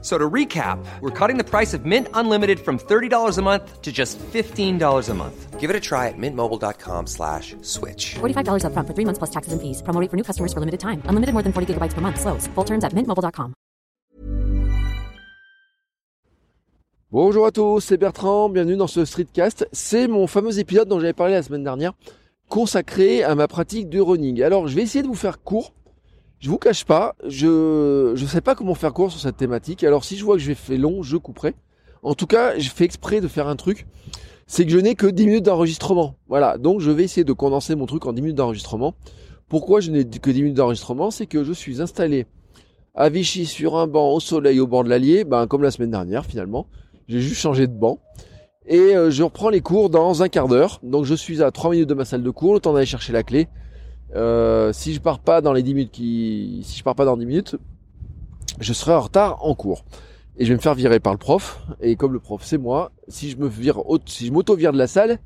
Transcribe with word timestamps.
So 0.00 0.16
to 0.16 0.30
recap, 0.30 0.78
we're 1.00 1.10
cutting 1.10 1.38
the 1.38 1.44
price 1.44 1.74
of 1.74 1.84
Mint 1.84 2.06
Unlimited 2.14 2.60
from 2.60 2.78
$30 2.78 3.36
a 3.36 3.42
month 3.42 3.82
to 3.82 3.90
just 3.90 4.16
$15 4.32 5.08
a 5.08 5.14
month. 5.14 5.58
Give 5.58 5.70
it 5.70 5.74
a 5.74 5.80
try 5.80 6.06
at 6.06 6.14
mintmobile.com 6.16 7.08
slash 7.08 7.56
switch. 7.62 8.14
$45 8.20 8.62
upfront 8.62 8.86
for 8.86 8.94
three 8.94 9.04
months 9.04 9.18
plus 9.18 9.30
taxes 9.30 9.52
and 9.52 9.60
fees. 9.60 9.82
Promo 9.82 10.00
rate 10.00 10.08
for 10.08 10.16
new 10.16 10.22
customers 10.22 10.52
for 10.52 10.60
limited 10.60 10.78
time. 10.78 11.02
Unlimited 11.10 11.32
more 11.34 11.42
than 11.42 11.52
40 11.52 11.74
gigabytes 11.74 11.94
per 11.94 12.00
month. 12.00 12.20
Slows. 12.20 12.46
Full 12.54 12.64
terms 12.64 12.84
at 12.84 12.92
mintmobile.com. 12.94 13.54
Bonjour 17.10 17.46
à 17.46 17.50
tous, 17.52 17.80
c'est 17.80 17.96
Bertrand, 17.96 18.50
bienvenue 18.50 18.76
dans 18.76 18.86
ce 18.86 19.06
streetcast. 19.06 19.66
C'est 19.72 20.06
mon 20.08 20.26
fameux 20.26 20.58
épisode 20.58 20.88
dont 20.88 21.00
j'avais 21.00 21.14
parlé 21.14 21.32
la 21.32 21.42
semaine 21.42 21.64
dernière, 21.64 21.94
consacré 22.50 23.24
à 23.24 23.34
ma 23.34 23.48
pratique 23.48 23.88
du 23.88 24.02
running. 24.02 24.42
Alors 24.42 24.68
je 24.68 24.76
vais 24.76 24.82
essayer 24.82 25.02
de 25.02 25.08
vous 25.08 25.14
faire 25.14 25.42
court. 25.42 25.72
Je 26.40 26.50
vous 26.50 26.58
cache 26.58 26.84
pas, 26.84 27.16
je 27.26 28.12
je 28.14 28.26
sais 28.26 28.40
pas 28.40 28.54
comment 28.54 28.74
faire 28.74 28.92
court 28.92 29.10
sur 29.10 29.20
cette 29.20 29.36
thématique. 29.36 29.82
Alors 29.82 30.04
si 30.04 30.16
je 30.16 30.24
vois 30.24 30.36
que 30.36 30.42
je 30.42 30.48
vais 30.48 30.54
faire 30.54 30.78
long, 30.78 31.02
je 31.02 31.16
couperai. 31.16 31.54
En 32.04 32.14
tout 32.14 32.28
cas, 32.28 32.56
je 32.58 32.70
fais 32.70 32.84
exprès 32.84 33.20
de 33.20 33.26
faire 33.26 33.48
un 33.48 33.56
truc, 33.56 33.88
c'est 34.46 34.64
que 34.64 34.70
je 34.70 34.78
n'ai 34.78 34.94
que 34.94 35.08
10 35.08 35.26
minutes 35.26 35.44
d'enregistrement. 35.44 36.14
Voilà, 36.28 36.56
donc 36.56 36.80
je 36.80 36.92
vais 36.92 37.02
essayer 37.02 37.24
de 37.24 37.32
condenser 37.32 37.74
mon 37.74 37.86
truc 37.86 38.06
en 38.06 38.12
10 38.12 38.22
minutes 38.22 38.36
d'enregistrement. 38.36 38.94
Pourquoi 39.48 39.80
je 39.80 39.90
n'ai 39.90 40.04
que 40.04 40.30
10 40.30 40.42
minutes 40.42 40.56
d'enregistrement? 40.56 41.10
C'est 41.10 41.26
que 41.26 41.42
je 41.42 41.52
suis 41.52 41.82
installé 41.82 42.26
à 42.94 43.08
Vichy 43.08 43.44
sur 43.44 43.76
un 43.76 43.88
banc 43.88 44.12
au 44.12 44.20
soleil 44.20 44.60
au 44.60 44.68
bord 44.68 44.84
de 44.84 44.90
l'Allier, 44.90 45.24
ben 45.24 45.48
comme 45.48 45.64
la 45.64 45.72
semaine 45.72 45.90
dernière 45.90 46.24
finalement. 46.24 46.68
J'ai 47.08 47.20
juste 47.20 47.40
changé 47.40 47.66
de 47.66 47.72
banc. 47.72 47.98
Et 48.66 48.94
euh, 48.94 49.10
je 49.10 49.24
reprends 49.24 49.48
les 49.48 49.60
cours 49.60 49.90
dans 49.90 50.22
un 50.22 50.28
quart 50.28 50.46
d'heure. 50.46 50.78
Donc 50.84 51.04
je 51.04 51.14
suis 51.14 51.42
à 51.42 51.50
3 51.50 51.72
minutes 51.72 51.88
de 51.88 51.94
ma 51.94 52.04
salle 52.04 52.22
de 52.22 52.30
cours, 52.30 52.54
le 52.54 52.60
temps 52.60 52.74
d'aller 52.74 52.86
chercher 52.86 53.12
la 53.12 53.24
clé. 53.24 53.48
Euh, 54.14 54.72
si 54.72 54.94
je 54.94 55.00
pars 55.00 55.18
pas 55.18 55.40
dans 55.40 55.52
les 55.52 55.62
10 55.62 55.74
minutes 55.74 55.90
qui. 55.90 56.60
Si 56.64 56.78
je 56.78 56.84
pars 56.84 56.94
pas 56.94 57.04
dans 57.04 57.16
10 57.16 57.26
minutes, 57.26 57.56
je 58.60 58.72
serai 58.72 58.94
en 58.94 59.00
retard 59.00 59.44
en 59.44 59.54
cours. 59.54 59.84
Et 60.36 60.44
je 60.44 60.50
vais 60.50 60.56
me 60.56 60.60
faire 60.60 60.74
virer 60.74 61.00
par 61.00 61.12
le 61.12 61.18
prof. 61.18 61.60
Et 61.80 61.96
comme 61.96 62.12
le 62.12 62.20
prof 62.20 62.42
c'est 62.44 62.58
moi, 62.58 62.92
si 63.08 63.30
je 63.30 63.36
me 63.36 63.48
vire 63.48 63.82
si 64.06 64.26
je 64.26 64.32
m'auto-vire 64.32 64.72
de 64.72 64.78
la 64.78 64.86
salle, 64.86 65.18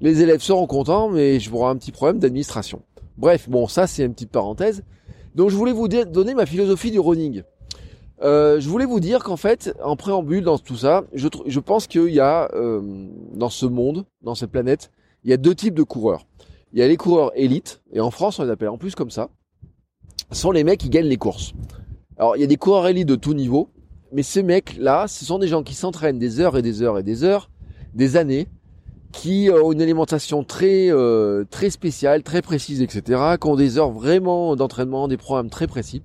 les 0.00 0.22
élèves 0.22 0.40
seront 0.40 0.66
contents, 0.66 1.10
mais 1.10 1.38
je 1.40 1.52
aurai 1.52 1.70
un 1.70 1.76
petit 1.76 1.92
problème 1.92 2.18
d'administration. 2.18 2.82
Bref, 3.18 3.48
bon, 3.48 3.68
ça 3.68 3.86
c'est 3.86 4.04
une 4.04 4.14
petite 4.14 4.30
parenthèse. 4.30 4.82
Donc 5.34 5.50
je 5.50 5.56
voulais 5.56 5.72
vous 5.72 5.88
donner 5.88 6.34
ma 6.34 6.46
philosophie 6.46 6.90
du 6.90 6.98
running. 6.98 7.42
Euh, 8.22 8.60
je 8.60 8.68
voulais 8.68 8.84
vous 8.84 9.00
dire 9.00 9.22
qu'en 9.22 9.36
fait, 9.36 9.74
en 9.82 9.96
préambule 9.96 10.44
dans 10.44 10.58
tout 10.58 10.76
ça, 10.76 11.04
je, 11.14 11.28
je 11.46 11.60
pense 11.60 11.86
qu'il 11.86 12.08
y 12.08 12.20
a 12.20 12.50
euh, 12.54 13.06
dans 13.34 13.48
ce 13.48 13.66
monde, 13.66 14.04
dans 14.22 14.34
cette 14.34 14.50
planète, 14.50 14.90
il 15.24 15.30
y 15.30 15.32
a 15.32 15.36
deux 15.36 15.54
types 15.54 15.74
de 15.74 15.82
coureurs. 15.82 16.26
Il 16.72 16.78
y 16.78 16.82
a 16.82 16.88
les 16.88 16.96
coureurs 16.96 17.32
élites, 17.34 17.80
et 17.92 18.00
en 18.00 18.10
France 18.10 18.38
on 18.38 18.44
les 18.44 18.50
appelle 18.50 18.68
en 18.68 18.78
plus 18.78 18.94
comme 18.94 19.10
ça, 19.10 19.28
sont 20.32 20.52
les 20.52 20.64
mecs 20.64 20.80
qui 20.80 20.90
gagnent 20.90 21.08
les 21.08 21.16
courses. 21.16 21.52
Alors 22.16 22.36
il 22.36 22.40
y 22.40 22.44
a 22.44 22.46
des 22.46 22.56
coureurs 22.56 22.88
élites 22.88 23.08
de 23.08 23.16
tout 23.16 23.34
niveau, 23.34 23.70
mais 24.12 24.22
ces 24.22 24.42
mecs-là, 24.42 25.08
ce 25.08 25.24
sont 25.24 25.38
des 25.38 25.48
gens 25.48 25.62
qui 25.62 25.74
s'entraînent 25.74 26.18
des 26.18 26.40
heures 26.40 26.56
et 26.56 26.62
des 26.62 26.82
heures 26.82 26.98
et 26.98 27.02
des 27.02 27.24
heures, 27.24 27.50
des 27.94 28.16
années, 28.16 28.48
qui 29.12 29.50
euh, 29.50 29.64
ont 29.64 29.72
une 29.72 29.82
alimentation 29.82 30.44
très 30.44 30.90
euh, 30.90 31.44
très 31.50 31.70
spéciale, 31.70 32.22
très 32.22 32.42
précise, 32.42 32.80
etc., 32.80 33.36
qui 33.40 33.48
ont 33.48 33.56
des 33.56 33.78
heures 33.78 33.90
vraiment 33.90 34.54
d'entraînement, 34.54 35.08
des 35.08 35.16
programmes 35.16 35.50
très 35.50 35.66
précis 35.66 36.02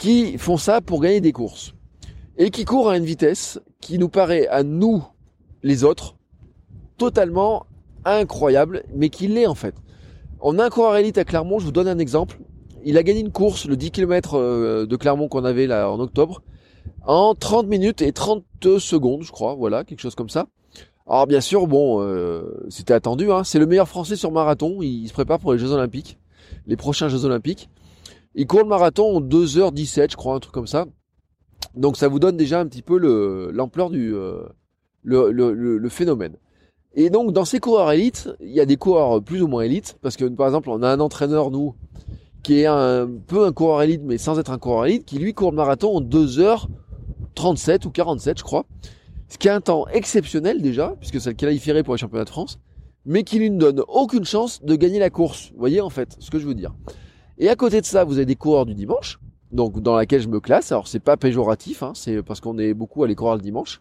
qui 0.00 0.38
font 0.38 0.56
ça 0.56 0.80
pour 0.80 1.02
gagner 1.02 1.20
des 1.20 1.32
courses 1.32 1.74
et 2.38 2.50
qui 2.50 2.64
courent 2.64 2.88
à 2.88 2.96
une 2.96 3.04
vitesse 3.04 3.60
qui 3.82 3.98
nous 3.98 4.08
paraît 4.08 4.46
à 4.48 4.62
nous, 4.62 5.04
les 5.62 5.84
autres, 5.84 6.16
totalement 6.96 7.66
incroyable, 8.04 8.82
mais 8.94 9.08
qui 9.08 9.28
l'est 9.28 9.46
en 9.46 9.54
fait. 9.54 9.74
On 10.40 10.58
a 10.58 10.64
un 10.64 10.70
coureur 10.70 10.96
élite 10.96 11.18
à 11.18 11.24
Clermont, 11.24 11.58
je 11.58 11.66
vous 11.66 11.72
donne 11.72 11.88
un 11.88 11.98
exemple. 11.98 12.38
Il 12.84 12.96
a 12.96 13.02
gagné 13.02 13.20
une 13.20 13.32
course, 13.32 13.66
le 13.66 13.76
10 13.76 13.90
km 13.90 14.34
euh, 14.38 14.86
de 14.86 14.96
Clermont 14.96 15.28
qu'on 15.28 15.44
avait 15.44 15.66
là 15.66 15.90
en 15.90 16.00
octobre, 16.00 16.42
en 17.06 17.34
30 17.34 17.66
minutes 17.66 18.00
et 18.02 18.12
30 18.12 18.44
secondes, 18.78 19.22
je 19.22 19.32
crois, 19.32 19.54
voilà, 19.54 19.84
quelque 19.84 20.00
chose 20.00 20.14
comme 20.14 20.30
ça. 20.30 20.46
Alors 21.06 21.26
bien 21.26 21.40
sûr, 21.40 21.66
bon, 21.66 22.00
euh, 22.02 22.42
c'était 22.70 22.94
attendu, 22.94 23.30
hein, 23.32 23.44
c'est 23.44 23.58
le 23.58 23.66
meilleur 23.66 23.88
français 23.88 24.16
sur 24.16 24.30
marathon, 24.32 24.78
il 24.80 25.08
se 25.08 25.12
prépare 25.12 25.38
pour 25.40 25.52
les 25.52 25.58
Jeux 25.58 25.72
Olympiques, 25.72 26.18
les 26.66 26.76
prochains 26.76 27.08
Jeux 27.08 27.24
Olympiques. 27.24 27.68
Il 28.34 28.46
court 28.46 28.60
le 28.60 28.68
marathon 28.68 29.16
en 29.16 29.20
2h17, 29.20 30.12
je 30.12 30.16
crois, 30.16 30.36
un 30.36 30.40
truc 30.40 30.54
comme 30.54 30.68
ça. 30.68 30.86
Donc 31.74 31.96
ça 31.96 32.06
vous 32.08 32.18
donne 32.20 32.36
déjà 32.36 32.60
un 32.60 32.66
petit 32.66 32.82
peu 32.82 32.96
le- 32.96 33.50
l'ampleur 33.52 33.90
du 33.90 34.14
euh, 34.14 34.42
le, 35.02 35.30
le- 35.32 35.52
le 35.78 35.88
phénomène. 35.88 36.36
Et 36.94 37.08
donc 37.10 37.32
dans 37.32 37.44
ces 37.44 37.60
coureurs 37.60 37.92
élites, 37.92 38.28
il 38.40 38.50
y 38.50 38.60
a 38.60 38.66
des 38.66 38.76
coureurs 38.76 39.22
plus 39.22 39.42
ou 39.42 39.46
moins 39.46 39.62
élites, 39.62 39.96
parce 40.02 40.16
que 40.16 40.24
par 40.24 40.46
exemple 40.46 40.70
on 40.70 40.82
a 40.82 40.88
un 40.88 41.00
entraîneur, 41.00 41.50
nous, 41.50 41.74
qui 42.42 42.60
est 42.60 42.66
un 42.66 43.08
peu 43.26 43.44
un 43.44 43.52
coureur 43.52 43.82
élite, 43.82 44.02
mais 44.04 44.18
sans 44.18 44.38
être 44.38 44.50
un 44.50 44.58
coureur 44.58 44.86
élite, 44.86 45.04
qui 45.04 45.18
lui 45.18 45.34
court 45.34 45.50
le 45.50 45.56
marathon 45.56 45.96
en 45.96 46.00
2h37 46.00 47.86
ou 47.86 47.90
47, 47.90 48.38
je 48.38 48.42
crois. 48.42 48.64
Ce 49.28 49.38
qui 49.38 49.46
est 49.46 49.52
un 49.52 49.60
temps 49.60 49.86
exceptionnel 49.88 50.60
déjà, 50.60 50.96
puisque 50.98 51.20
c'est 51.20 51.30
le 51.30 51.36
qualifié 51.36 51.82
pour 51.82 51.94
les 51.94 51.98
championnats 51.98 52.24
de 52.24 52.30
France, 52.30 52.58
mais 53.06 53.22
qui 53.22 53.38
lui 53.38 53.50
ne 53.50 53.58
donne 53.58 53.82
aucune 53.86 54.24
chance 54.24 54.62
de 54.62 54.74
gagner 54.74 54.98
la 54.98 55.10
course. 55.10 55.50
Vous 55.52 55.58
voyez 55.58 55.80
en 55.80 55.90
fait 55.90 56.16
ce 56.18 56.30
que 56.30 56.38
je 56.38 56.46
veux 56.46 56.54
dire. 56.54 56.74
Et 57.38 57.48
à 57.48 57.56
côté 57.56 57.80
de 57.80 57.86
ça, 57.86 58.04
vous 58.04 58.16
avez 58.16 58.26
des 58.26 58.34
coureurs 58.34 58.66
du 58.66 58.74
dimanche, 58.74 59.20
donc 59.52 59.80
dans 59.80 59.94
laquelle 59.94 60.20
je 60.20 60.28
me 60.28 60.40
classe. 60.40 60.72
Alors 60.72 60.88
c'est 60.88 61.00
pas 61.00 61.16
péjoratif, 61.16 61.82
hein, 61.82 61.92
c'est 61.94 62.22
parce 62.22 62.40
qu'on 62.40 62.58
est 62.58 62.74
beaucoup 62.74 63.04
à 63.04 63.06
les 63.06 63.14
coureurs 63.14 63.36
le 63.36 63.42
dimanche, 63.42 63.80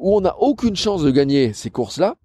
où 0.00 0.16
on 0.16 0.20
n'a 0.22 0.36
aucune 0.38 0.76
chance 0.76 1.02
de 1.02 1.10
gagner 1.10 1.52
ces 1.52 1.70
courses-là. 1.70 2.16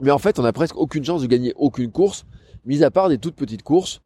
Mais 0.00 0.10
en 0.10 0.18
fait, 0.18 0.38
on 0.38 0.44
a 0.44 0.52
presque 0.52 0.76
aucune 0.76 1.04
chance 1.04 1.22
de 1.22 1.26
gagner 1.26 1.52
aucune 1.56 1.90
course, 1.90 2.24
mis 2.64 2.82
à 2.84 2.90
part 2.90 3.08
des 3.08 3.18
toutes 3.18 3.34
petites 3.36 3.62
courses 3.62 4.00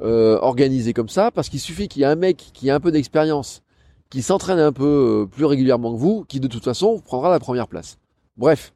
euh, 0.00 0.38
organisées 0.40 0.92
comme 0.92 1.08
ça, 1.08 1.30
parce 1.30 1.48
qu'il 1.48 1.60
suffit 1.60 1.88
qu'il 1.88 2.00
y 2.00 2.04
ait 2.04 2.08
un 2.08 2.16
mec 2.16 2.50
qui 2.52 2.70
a 2.70 2.74
un 2.74 2.80
peu 2.80 2.90
d'expérience, 2.92 3.62
qui 4.10 4.22
s'entraîne 4.22 4.58
un 4.58 4.72
peu 4.72 5.22
euh, 5.22 5.26
plus 5.26 5.44
régulièrement 5.44 5.92
que 5.92 5.98
vous, 5.98 6.24
qui 6.24 6.40
de 6.40 6.48
toute 6.48 6.64
façon 6.64 7.00
prendra 7.00 7.30
la 7.30 7.40
première 7.40 7.68
place. 7.68 7.98
Bref, 8.36 8.72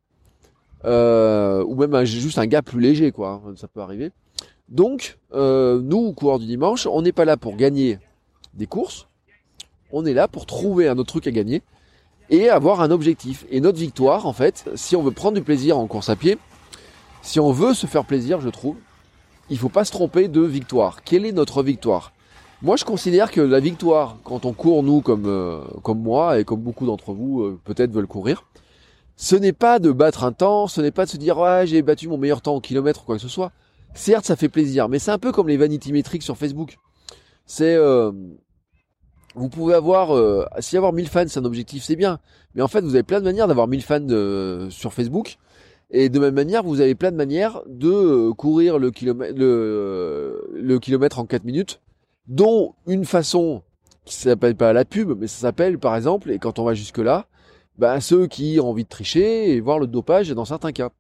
Euh, 0.85 1.65
ou 1.65 1.75
même 1.75 2.05
juste 2.05 2.39
un 2.39 2.47
gars 2.47 2.63
plus 2.63 2.81
léger, 2.81 3.11
quoi. 3.11 3.43
hein, 3.45 3.55
Ça 3.57 3.67
peut 3.67 3.81
arriver. 3.81 4.13
Donc, 4.69 5.19
nous, 5.33 6.13
coureurs 6.13 6.39
du 6.39 6.47
dimanche, 6.47 6.87
on 6.87 7.03
n'est 7.03 7.13
pas 7.13 7.25
là 7.25 7.37
pour 7.37 7.57
gagner 7.57 7.99
des 8.55 8.67
courses. 8.67 9.09
On 9.91 10.05
est 10.05 10.15
là 10.15 10.29
pour 10.29 10.47
trouver 10.47 10.87
un 10.89 10.97
autre 10.99 11.09
truc 11.09 11.27
à 11.27 11.31
gagner 11.31 11.63
et 12.31 12.49
avoir 12.49 12.81
un 12.81 12.91
objectif. 12.91 13.45
Et 13.51 13.61
notre 13.61 13.79
victoire, 13.79 14.27
en 14.27 14.33
fait, 14.33 14.69
si 14.75 14.97
on 14.97 15.03
veut 15.03 15.13
prendre 15.13 15.37
du 15.37 15.43
plaisir 15.43 15.79
en 15.79 15.87
course 15.87 16.09
à 16.09 16.17
pied, 16.17 16.39
si 17.23 17.41
on 17.41 17.53
veut 17.53 17.75
se 17.75 17.87
faire 17.87 18.05
plaisir, 18.05 18.41
je 18.41 18.49
trouve, 18.49 18.77
il 19.51 19.59
faut 19.59 19.69
pas 19.69 19.85
se 19.85 19.93
tromper 19.93 20.29
de 20.29 20.41
victoire. 20.41 21.03
Quelle 21.05 21.25
est 21.25 21.33
notre 21.33 21.63
victoire? 21.63 22.13
Moi, 22.63 22.77
je 22.77 22.85
considère 22.85 23.31
que 23.31 23.41
la 23.41 23.61
victoire, 23.61 24.19
quand 24.25 24.47
on 24.47 24.53
court, 24.53 24.83
nous, 24.83 25.01
comme, 25.01 25.27
euh, 25.27 25.61
comme 25.83 26.01
moi 26.01 26.41
et 26.41 26.45
comme 26.45 26.61
beaucoup 26.61 26.87
d'entre 26.87 27.13
vous, 27.13 27.43
euh, 27.43 27.61
peut-être 27.65 27.93
veulent 27.93 28.07
courir, 28.07 28.45
ce 29.17 29.37
n'est 29.37 29.53
pas 29.53 29.79
de 29.79 29.93
battre 29.93 30.25
un 30.25 30.33
temps, 30.33 30.67
ce 30.67 30.81
n'est 30.81 30.91
pas 30.91 31.05
de 31.05 31.11
se 31.11 31.17
dire, 31.17 31.39
ouais, 31.39 31.67
j'ai 31.67 31.83
battu 31.83 32.09
mon 32.09 32.19
meilleur 32.19 32.41
temps 32.41 32.55
au 32.55 32.61
kilomètre 32.61 33.03
ou 33.03 33.05
quoi 33.05 33.17
que 33.17 33.23
ce 33.23 33.29
soit. 33.29 33.53
Certes, 33.95 34.25
ça 34.25 34.37
fait 34.37 34.49
plaisir, 34.49 34.89
mais 34.89 34.99
c'est 34.99 35.11
un 35.11 35.19
peu 35.19 35.33
comme 35.33 35.49
les 35.49 35.57
vanity 35.57 35.93
metrics 35.93 36.23
sur 36.23 36.37
Facebook. 36.37 36.79
C'est, 37.47 37.75
euh, 37.75 38.13
vous 39.37 39.49
pouvez 39.49 39.75
avoir, 39.75 40.17
euh, 40.17 40.45
si 40.61 40.77
avoir 40.77 40.93
1000 40.93 41.09
fans, 41.09 41.25
c'est 41.29 41.39
un 41.39 41.45
objectif, 41.45 41.85
c'est 41.85 41.97
bien. 41.97 42.19
Mais 42.55 42.63
en 42.63 42.69
fait, 42.69 42.81
vous 42.81 42.95
avez 42.95 43.03
plein 43.03 43.21
de 43.21 43.25
manières 43.25 43.49
d'avoir 43.49 43.69
1000 43.69 43.83
fans 43.83 44.01
de- 44.01 44.67
sur 44.71 44.93
Facebook. 44.93 45.37
Et 45.91 46.09
de 46.09 46.19
même 46.19 46.35
manière, 46.35 46.65
vous 46.65 46.81
avez 46.81 46.95
plein 46.97 47.13
de 47.13 47.17
manières 47.17 47.63
de 47.69 47.91
euh, 47.91 48.33
courir 48.33 48.79
le 48.79 48.91
kilomètre, 48.91 49.35
en 51.19 51.27
4 51.27 51.45
minutes, 51.45 51.81
dont 52.27 52.75
une 52.87 53.05
façon 53.05 53.63
qui 54.05 54.15
s'appelle 54.15 54.57
pas 54.57 54.73
la 54.73 54.85
pub, 54.85 55.17
mais 55.19 55.29
ça 55.29 55.41
s'appelle, 55.43 55.79
par 55.79 55.95
exemple, 55.95 56.31
et 56.31 56.39
quand 56.39 56.59
on 56.59 56.65
va 56.65 56.75
jusque 56.75 56.99
là, 56.99 57.27
ben, 57.79 58.01
ceux 58.01 58.27
qui 58.27 58.59
ont 58.61 58.71
envie 58.71 58.85
de 58.85 58.89
tricher 58.89 59.51
et 59.51 59.61
voir 59.61 59.79
le 59.79 59.87
dopage 59.87 60.31
dans 60.31 60.45
certains 60.45 60.73
cas. 60.73 60.91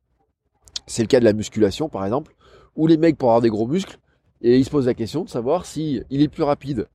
C'est 0.87 1.03
le 1.03 1.09
cas 1.09 1.21
de 1.21 1.25
la 1.25 1.33
musculation, 1.33 1.89
par 1.89 2.05
exemple, 2.05 2.35
où 2.77 2.87
les 2.87 2.97
mecs, 2.97 3.17
pour 3.17 3.31
avoir 3.31 3.41
des 3.41 3.49
gros 3.49 3.67
muscles, 3.67 3.99
et 4.43 4.59
ils 4.59 4.65
se 4.65 4.71
posent 4.71 4.87
la 4.87 4.95
question 4.95 5.25
de 5.25 5.29
savoir 5.29 5.67
si 5.67 6.03
est 6.11 6.29
plus 6.29 6.43
rapide. 6.43 6.87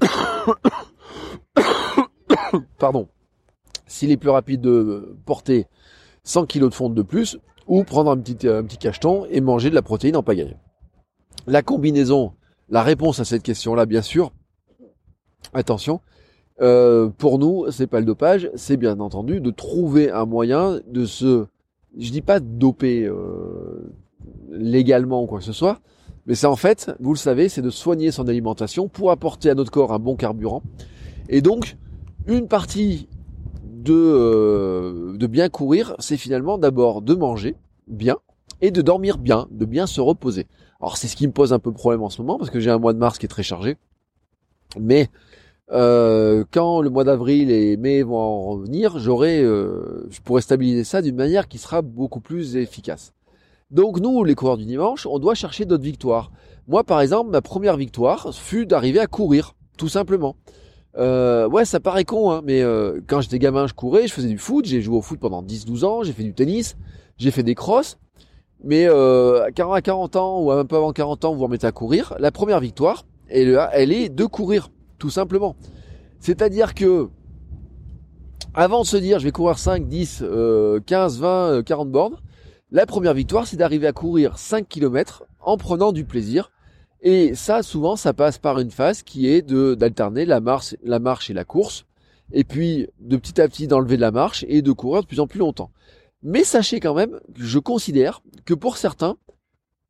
Pardon. 2.78 3.08
S'il 3.86 4.10
est 4.10 4.16
plus 4.16 4.30
rapide 4.30 4.60
de 4.60 5.16
porter 5.24 5.66
100 6.24 6.46
kg 6.46 6.68
de 6.68 6.74
fonte 6.74 6.94
de 6.94 7.02
plus, 7.02 7.38
ou 7.66 7.84
prendre 7.84 8.10
un 8.10 8.18
petit, 8.18 8.48
un 8.48 8.64
cacheton 8.64 9.26
et 9.30 9.40
manger 9.40 9.70
de 9.70 9.74
la 9.74 9.82
protéine 9.82 10.16
en 10.16 10.22
pagaille. 10.22 10.56
La 11.46 11.62
combinaison, 11.62 12.32
la 12.68 12.82
réponse 12.82 13.20
à 13.20 13.24
cette 13.24 13.42
question-là, 13.42 13.86
bien 13.86 14.02
sûr, 14.02 14.32
attention, 15.54 16.00
euh, 16.60 17.08
pour 17.08 17.38
nous, 17.38 17.70
c'est 17.70 17.86
pas 17.86 18.00
le 18.00 18.06
dopage, 18.06 18.50
c'est 18.54 18.76
bien 18.76 18.98
entendu 19.00 19.40
de 19.40 19.50
trouver 19.50 20.10
un 20.10 20.24
moyen 20.24 20.80
de 20.86 21.04
se, 21.04 21.46
je 21.98 22.10
dis 22.10 22.22
pas 22.22 22.40
doper 22.40 23.04
euh, 23.04 23.92
légalement 24.50 25.22
ou 25.22 25.26
quoi 25.26 25.38
que 25.38 25.44
ce 25.44 25.52
soit, 25.52 25.80
Mais 26.26 26.34
c'est 26.34 26.46
en 26.46 26.56
fait, 26.56 26.90
vous 26.98 27.12
le 27.12 27.18
savez, 27.18 27.48
c'est 27.48 27.62
de 27.62 27.70
soigner 27.70 28.10
son 28.10 28.26
alimentation 28.28 28.88
pour 28.88 29.10
apporter 29.10 29.50
à 29.50 29.54
notre 29.54 29.70
corps 29.70 29.92
un 29.92 29.98
bon 29.98 30.16
carburant. 30.16 30.62
Et 31.28 31.40
donc, 31.40 31.76
une 32.26 32.48
partie 32.48 33.08
de, 33.62 33.94
euh, 33.94 35.16
de 35.16 35.26
bien 35.26 35.48
courir, 35.48 35.94
c'est 35.98 36.16
finalement 36.16 36.58
d'abord 36.58 37.02
de 37.02 37.14
manger 37.14 37.54
bien 37.86 38.16
et 38.60 38.70
de 38.70 38.82
dormir 38.82 39.18
bien, 39.18 39.46
de 39.50 39.64
bien 39.64 39.86
se 39.86 40.00
reposer. 40.00 40.46
Alors 40.80 40.96
c'est 40.96 41.08
ce 41.08 41.16
qui 41.16 41.26
me 41.26 41.32
pose 41.32 41.52
un 41.52 41.58
peu 41.58 41.72
problème 41.72 42.02
en 42.02 42.10
ce 42.10 42.20
moment 42.20 42.38
parce 42.38 42.50
que 42.50 42.60
j'ai 42.60 42.70
un 42.70 42.78
mois 42.78 42.92
de 42.92 42.98
mars 42.98 43.18
qui 43.18 43.26
est 43.26 43.28
très 43.28 43.42
chargé. 43.42 43.76
Mais 44.78 45.08
euh, 45.72 46.44
quand 46.50 46.80
le 46.80 46.90
mois 46.90 47.04
d'avril 47.04 47.50
et 47.50 47.76
mai 47.76 48.02
vont 48.02 48.16
en 48.16 48.42
revenir, 48.50 48.98
j'aurai, 48.98 49.42
euh, 49.42 50.06
je 50.10 50.20
pourrai 50.20 50.42
stabiliser 50.42 50.84
ça 50.84 51.02
d'une 51.02 51.16
manière 51.16 51.48
qui 51.48 51.58
sera 51.58 51.82
beaucoup 51.82 52.20
plus 52.20 52.56
efficace. 52.56 53.12
Donc 53.70 53.98
nous, 53.98 54.22
les 54.22 54.36
coureurs 54.36 54.58
du 54.58 54.64
dimanche, 54.64 55.06
on 55.06 55.18
doit 55.18 55.34
chercher 55.34 55.64
d'autres 55.64 55.82
victoires. 55.82 56.30
Moi, 56.68 56.84
par 56.84 57.00
exemple, 57.00 57.30
ma 57.30 57.42
première 57.42 57.76
victoire 57.76 58.32
fut 58.32 58.64
d'arriver 58.64 59.00
à 59.00 59.08
courir, 59.08 59.56
tout 59.76 59.88
simplement. 59.88 60.36
Euh, 60.96 61.48
ouais, 61.48 61.64
ça 61.64 61.80
paraît 61.80 62.04
con, 62.04 62.30
hein, 62.30 62.42
mais 62.44 62.62
euh, 62.62 63.00
quand 63.08 63.20
j'étais 63.20 63.40
gamin, 63.40 63.66
je 63.66 63.74
courais, 63.74 64.06
je 64.06 64.12
faisais 64.12 64.28
du 64.28 64.38
foot, 64.38 64.64
j'ai 64.66 64.80
joué 64.80 64.96
au 64.96 65.02
foot 65.02 65.18
pendant 65.18 65.42
10-12 65.42 65.84
ans, 65.84 66.02
j'ai 66.04 66.12
fait 66.12 66.22
du 66.22 66.32
tennis, 66.32 66.76
j'ai 67.18 67.32
fait 67.32 67.42
des 67.42 67.56
crosses. 67.56 67.98
Mais 68.62 68.86
euh, 68.86 69.44
à 69.44 69.50
40 69.50 70.16
ans 70.16 70.40
ou 70.40 70.52
un 70.52 70.64
peu 70.64 70.76
avant 70.76 70.92
40 70.92 71.24
ans, 71.24 71.32
vous 71.32 71.38
vous 71.38 71.44
remettez 71.44 71.66
à 71.66 71.72
courir. 71.72 72.14
La 72.20 72.30
première 72.30 72.60
victoire, 72.60 73.04
elle, 73.28 73.60
elle 73.72 73.92
est 73.92 74.08
de 74.08 74.24
courir, 74.26 74.70
tout 74.98 75.10
simplement. 75.10 75.56
C'est-à-dire 76.20 76.72
que 76.72 77.08
avant 78.54 78.82
de 78.82 78.86
se 78.86 78.96
dire 78.96 79.18
je 79.18 79.24
vais 79.24 79.32
courir 79.32 79.58
5, 79.58 79.86
10, 79.86 80.24
15, 80.86 81.18
20, 81.18 81.62
40 81.64 81.90
bornes, 81.90 82.16
la 82.70 82.86
première 82.86 83.14
victoire 83.14 83.46
c'est 83.46 83.56
d'arriver 83.56 83.86
à 83.86 83.92
courir 83.92 84.38
5 84.38 84.68
km 84.68 85.24
en 85.40 85.56
prenant 85.56 85.92
du 85.92 86.04
plaisir. 86.04 86.50
Et 87.02 87.34
ça, 87.34 87.62
souvent, 87.62 87.94
ça 87.94 88.12
passe 88.12 88.38
par 88.38 88.58
une 88.58 88.70
phase 88.70 89.02
qui 89.02 89.28
est 89.28 89.42
d'alterner 89.42 90.24
la 90.24 90.40
marche, 90.40 90.74
la 90.82 90.98
marche 90.98 91.30
et 91.30 91.34
la 91.34 91.44
course, 91.44 91.84
et 92.32 92.42
puis 92.42 92.88
de 92.98 93.16
petit 93.16 93.40
à 93.40 93.48
petit 93.48 93.68
d'enlever 93.68 93.96
de 93.96 94.00
la 94.00 94.10
marche 94.10 94.44
et 94.48 94.62
de 94.62 94.72
courir 94.72 95.02
de 95.02 95.06
plus 95.06 95.20
en 95.20 95.26
plus 95.26 95.38
longtemps. 95.38 95.70
Mais 96.22 96.42
sachez 96.42 96.80
quand 96.80 96.94
même 96.94 97.20
que 97.34 97.44
je 97.44 97.58
considère 97.58 98.22
que 98.44 98.54
pour 98.54 98.78
certains, 98.78 99.16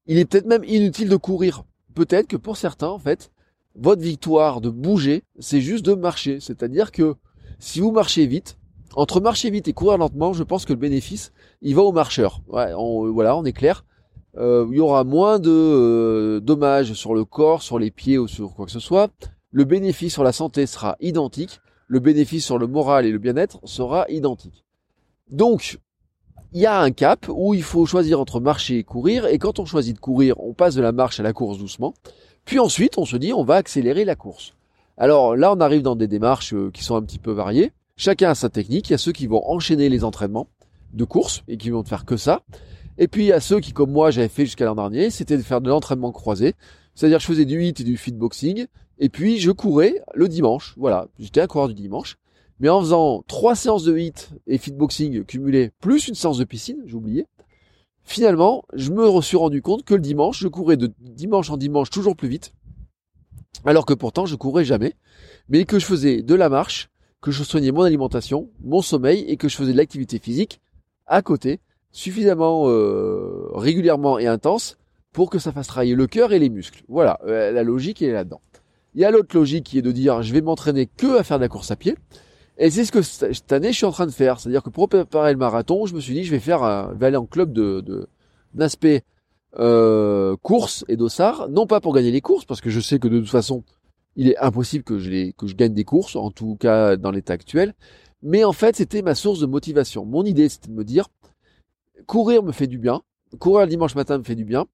il 0.07 0.19
est 0.19 0.27
peut-être 0.27 0.47
même 0.47 0.65
inutile 0.65 1.09
de 1.09 1.17
courir. 1.17 1.65
Peut-être 1.95 2.27
que 2.27 2.37
pour 2.37 2.57
certains, 2.57 2.89
en 2.89 2.99
fait, 2.99 3.31
votre 3.75 4.03
victoire 4.03 4.61
de 4.61 4.69
bouger, 4.69 5.23
c'est 5.39 5.61
juste 5.61 5.85
de 5.87 5.95
marcher. 5.95 6.41
C'est-à-dire 6.41 6.93
que 6.93 7.15
si 7.59 7.81
vous 7.81 7.93
marchez 7.93 8.27
vite, 8.27 8.59
entre 8.97 9.21
marcher 9.21 9.51
vite 9.51 9.69
et 9.69 9.75
courir 9.75 9.99
lentement, 9.99 10.33
je 10.33 10.43
pense 10.43 10.65
que 10.65 10.73
le 10.73 10.79
bénéfice, 10.79 11.33
il 11.61 11.75
va 11.75 11.83
au 11.83 11.93
marcheur. 11.93 12.41
Ouais, 12.49 12.73
on, 12.77 13.13
voilà, 13.13 13.37
on 13.37 13.45
est 13.45 13.53
clair. 13.53 13.85
Euh, 14.39 14.67
il 14.71 14.77
y 14.77 14.81
aura 14.81 15.05
moins 15.05 15.39
de 15.39 15.51
euh, 15.51 16.41
dommages 16.41 16.95
sur 16.95 17.15
le 17.15 17.25
corps, 17.25 17.63
sur 17.63 17.79
les 17.79 17.91
pieds 17.91 18.19
ou 18.19 18.27
sur 18.27 18.55
quoi 18.55 18.65
que 18.65 18.73
ce 18.73 18.81
soit. 18.81 19.11
Le 19.51 19.65
bénéfice 19.65 20.15
sur 20.15 20.25
la 20.25 20.33
santé 20.33 20.67
sera 20.67 20.97
identique. 21.01 21.61
Le 21.89 22.01
bénéfice 22.01 22.45
sur 22.45 22.59
le 22.59 22.67
moral 22.67 23.07
et 23.07 23.13
le 23.13 23.19
bien-être 23.19 23.61
sera 23.65 24.07
identique. 24.09 24.65
Donc, 25.31 25.79
il 26.53 26.61
y 26.61 26.67
a 26.67 26.81
un 26.81 26.91
cap 26.91 27.27
où 27.29 27.53
il 27.53 27.63
faut 27.63 27.85
choisir 27.85 28.19
entre 28.19 28.41
marcher 28.41 28.79
et 28.79 28.85
courir. 28.85 29.27
Et 29.27 29.39
quand 29.39 29.59
on 29.59 29.67
choisit 29.67 29.95
de 29.95 30.01
courir, 30.01 30.41
on 30.41 30.55
passe 30.55 30.75
de 30.75 30.83
la 30.83 30.93
marche 30.93 31.21
à 31.21 31.23
la 31.23 31.33
course 31.33 31.59
doucement. 31.59 31.95
Puis 32.47 32.59
ensuite, 32.59 32.97
on 32.97 33.05
se 33.05 33.17
dit, 33.17 33.35
on 33.35 33.45
va 33.45 33.57
accélérer 33.57 34.07
la 34.07 34.17
course. 34.17 34.55
Alors 34.97 35.37
là, 35.37 35.53
on 35.53 35.61
arrive 35.61 35.83
dans 35.83 35.97
des 35.97 36.09
démarches 36.09 36.55
euh, 36.55 36.71
qui 36.73 36.83
sont 36.83 36.97
un 36.97 37.03
petit 37.03 37.19
peu 37.19 37.33
variées. 37.33 37.73
Chacun 37.99 38.31
a 38.31 38.35
sa 38.35 38.51
technique. 38.51 38.91
Il 38.91 38.93
y 38.93 38.95
a 38.95 38.99
ceux 38.99 39.13
qui 39.13 39.27
vont 39.27 39.43
enchaîner 39.49 39.89
les 39.89 40.05
entraînements 40.05 40.49
de 40.93 41.05
course 41.05 41.43
et 41.49 41.57
qui 41.57 41.71
vont 41.71 41.83
faire 41.83 42.05
que 42.05 42.17
ça. 42.17 42.43
Et 42.99 43.09
puis 43.09 43.25
il 43.25 43.29
y 43.29 43.33
a 43.33 43.41
ceux 43.41 43.61
qui, 43.61 43.73
comme 43.73 43.91
moi, 43.91 44.11
j'avais 44.11 44.29
fait 44.29 44.45
jusqu'à 44.45 44.67
l'an 44.67 44.75
dernier, 44.75 45.11
c'était 45.11 45.37
de 45.37 45.43
faire 45.43 45.61
de 45.61 45.69
l'entraînement 45.71 46.13
croisé. 46.13 46.55
C'est-à-dire 46.95 47.21
je 47.21 47.27
faisais 47.27 47.47
du 47.47 47.63
hit 47.63 47.81
et 47.81 47.85
du 47.85 47.97
fitboxing. 47.97 48.67
Et 48.99 49.09
puis 49.09 49.39
je 49.39 49.51
courais 49.51 50.03
le 50.15 50.29
dimanche. 50.29 50.75
Voilà, 50.77 51.09
j'étais 51.19 51.41
un 51.41 51.47
coureur 51.47 51.69
du 51.69 51.75
dimanche. 51.75 52.17
Mais 52.61 52.69
en 52.69 52.81
faisant 52.81 53.23
trois 53.27 53.55
séances 53.55 53.85
de 53.85 53.97
hit 53.97 54.31
et 54.47 54.59
fitboxing 54.59 55.25
cumulées, 55.25 55.71
plus 55.81 56.09
une 56.09 56.15
séance 56.15 56.39
de 56.39 56.45
piscine, 56.45 56.83
j'ai 56.87 56.95
oublié, 56.95 57.27
finalement, 58.03 58.65
je 58.73 58.93
me 58.93 59.21
suis 59.21 59.37
rendu 59.37 59.61
compte 59.61 59.85
que 59.85 59.95
le 59.95 60.01
dimanche, 60.01 60.41
je 60.41 60.49
courais 60.49 60.79
de 60.79 60.93
dimanche 61.01 61.51
en 61.51 61.59
dimanche 61.59 61.91
toujours 61.91 62.17
plus 62.17 62.29
vite. 62.29 62.55
Alors 63.67 63.85
que 63.85 63.95
pourtant, 63.95 64.27
je 64.27 64.37
courais 64.37 64.65
jamais. 64.65 64.95
Mais 65.49 65.65
que 65.65 65.79
je 65.79 65.85
faisais 65.85 66.23
de 66.23 66.35
la 66.35 66.49
marche, 66.49 66.89
que 67.21 67.31
je 67.31 67.43
soignais 67.43 67.73
mon 67.73 67.83
alimentation, 67.83 68.51
mon 68.63 68.83
sommeil 68.83 69.25
et 69.29 69.37
que 69.37 69.49
je 69.49 69.57
faisais 69.57 69.73
de 69.73 69.77
l'activité 69.77 70.19
physique 70.19 70.61
à 71.07 71.23
côté, 71.23 71.61
suffisamment 71.93 72.69
euh, 72.69 73.49
régulièrement 73.55 74.19
et 74.19 74.27
intense 74.27 74.77
pour 75.13 75.31
que 75.31 75.39
ça 75.39 75.53
fasse 75.53 75.69
travailler 75.69 75.95
le 75.95 76.07
cœur 76.07 76.33
et 76.33 76.39
les 76.39 76.51
muscles. 76.51 76.83
Voilà, 76.89 77.19
euh, 77.27 77.53
la 77.53 77.63
logique 77.63 78.03
est 78.03 78.13
là-dedans. 78.13 78.41
Il 78.95 79.01
y 79.01 79.05
a 79.05 79.11
l'autre 79.11 79.37
logique 79.37 79.65
qui 79.65 79.79
est 79.79 79.83
de 79.83 79.93
dire 79.93 80.23
je 80.23 80.33
vais 80.33 80.41
m'entraîner 80.41 80.87
que 80.87 81.19
à 81.19 81.23
faire 81.23 81.39
de 81.39 81.43
la 81.43 81.49
course 81.49 81.71
à 81.71 81.77
pied. 81.77 81.97
Et 82.59 82.71
c'est 82.71 82.85
ce 82.85 82.93
que 82.93 83.03
cette 83.03 83.53
année 83.53 83.73
je 83.73 83.77
suis 83.77 83.87
en 83.87 83.93
train 83.93 84.07
de 84.07 84.11
faire. 84.11 84.41
C'est-à-dire 84.41 84.63
que 84.63 84.71
pour 84.71 84.89
préparer 84.89 85.33
le 85.33 85.39
marathon, 85.39 85.87
je 85.87 85.95
me 85.95 86.01
suis 86.01 86.15
dit 86.15 86.25
je 86.25 86.31
vais 86.31 86.41
faire 86.41 86.63
un, 86.63 86.91
je 86.95 86.99
vais 86.99 87.07
aller 87.07 87.17
en 87.17 87.27
club 87.27 87.53
de 87.53 88.09
d'aspect 88.55 89.05
euh, 89.59 90.37
course 90.43 90.85
et 90.89 90.97
dossard, 90.97 91.49
non 91.49 91.67
pas 91.67 91.81
pour 91.81 91.95
gagner 91.95 92.11
les 92.11 92.21
courses, 92.21 92.45
parce 92.45 92.61
que 92.61 92.69
je 92.69 92.81
sais 92.81 92.99
que 92.99 93.09
de 93.09 93.21
toute 93.21 93.31
façon 93.31 93.65
il 94.17 94.29
est 94.29 94.39
impossible 94.39 94.83
que 94.83 94.99
je, 94.99 95.55
gagne 95.55 95.75
des 95.75 95.85
courses, 95.85 96.17
en 96.17 96.31
tout 96.31 96.57
cas 96.57 96.97
dans 96.97 97.11
l'état 97.11 97.35
actuel. 97.35 97.75
Mais 98.23 98.45
en 98.45 98.53
fait, 98.53 98.77
c'était 98.77 99.03
ma 99.03 99.15
source 99.15 99.41
de 99.41 99.47
motivation. 99.47 100.05
Mon 100.05 100.25
idée, 100.25 100.49
c'était 100.49 100.69
de 100.69 100.75
me 100.75 100.85
dire, 100.85 101.09
courir 102.07 102.43
me 102.43 102.53
fait 102.53 102.67
du 102.67 102.79
bien, 102.79 103.03
courir 103.39 103.67
le 103.67 103.71
dimanche 103.71 103.95
matin 103.95 104.19
me 104.19 104.25
fait 104.25 104.35
du 104.35 104.45
bien. 104.45 104.67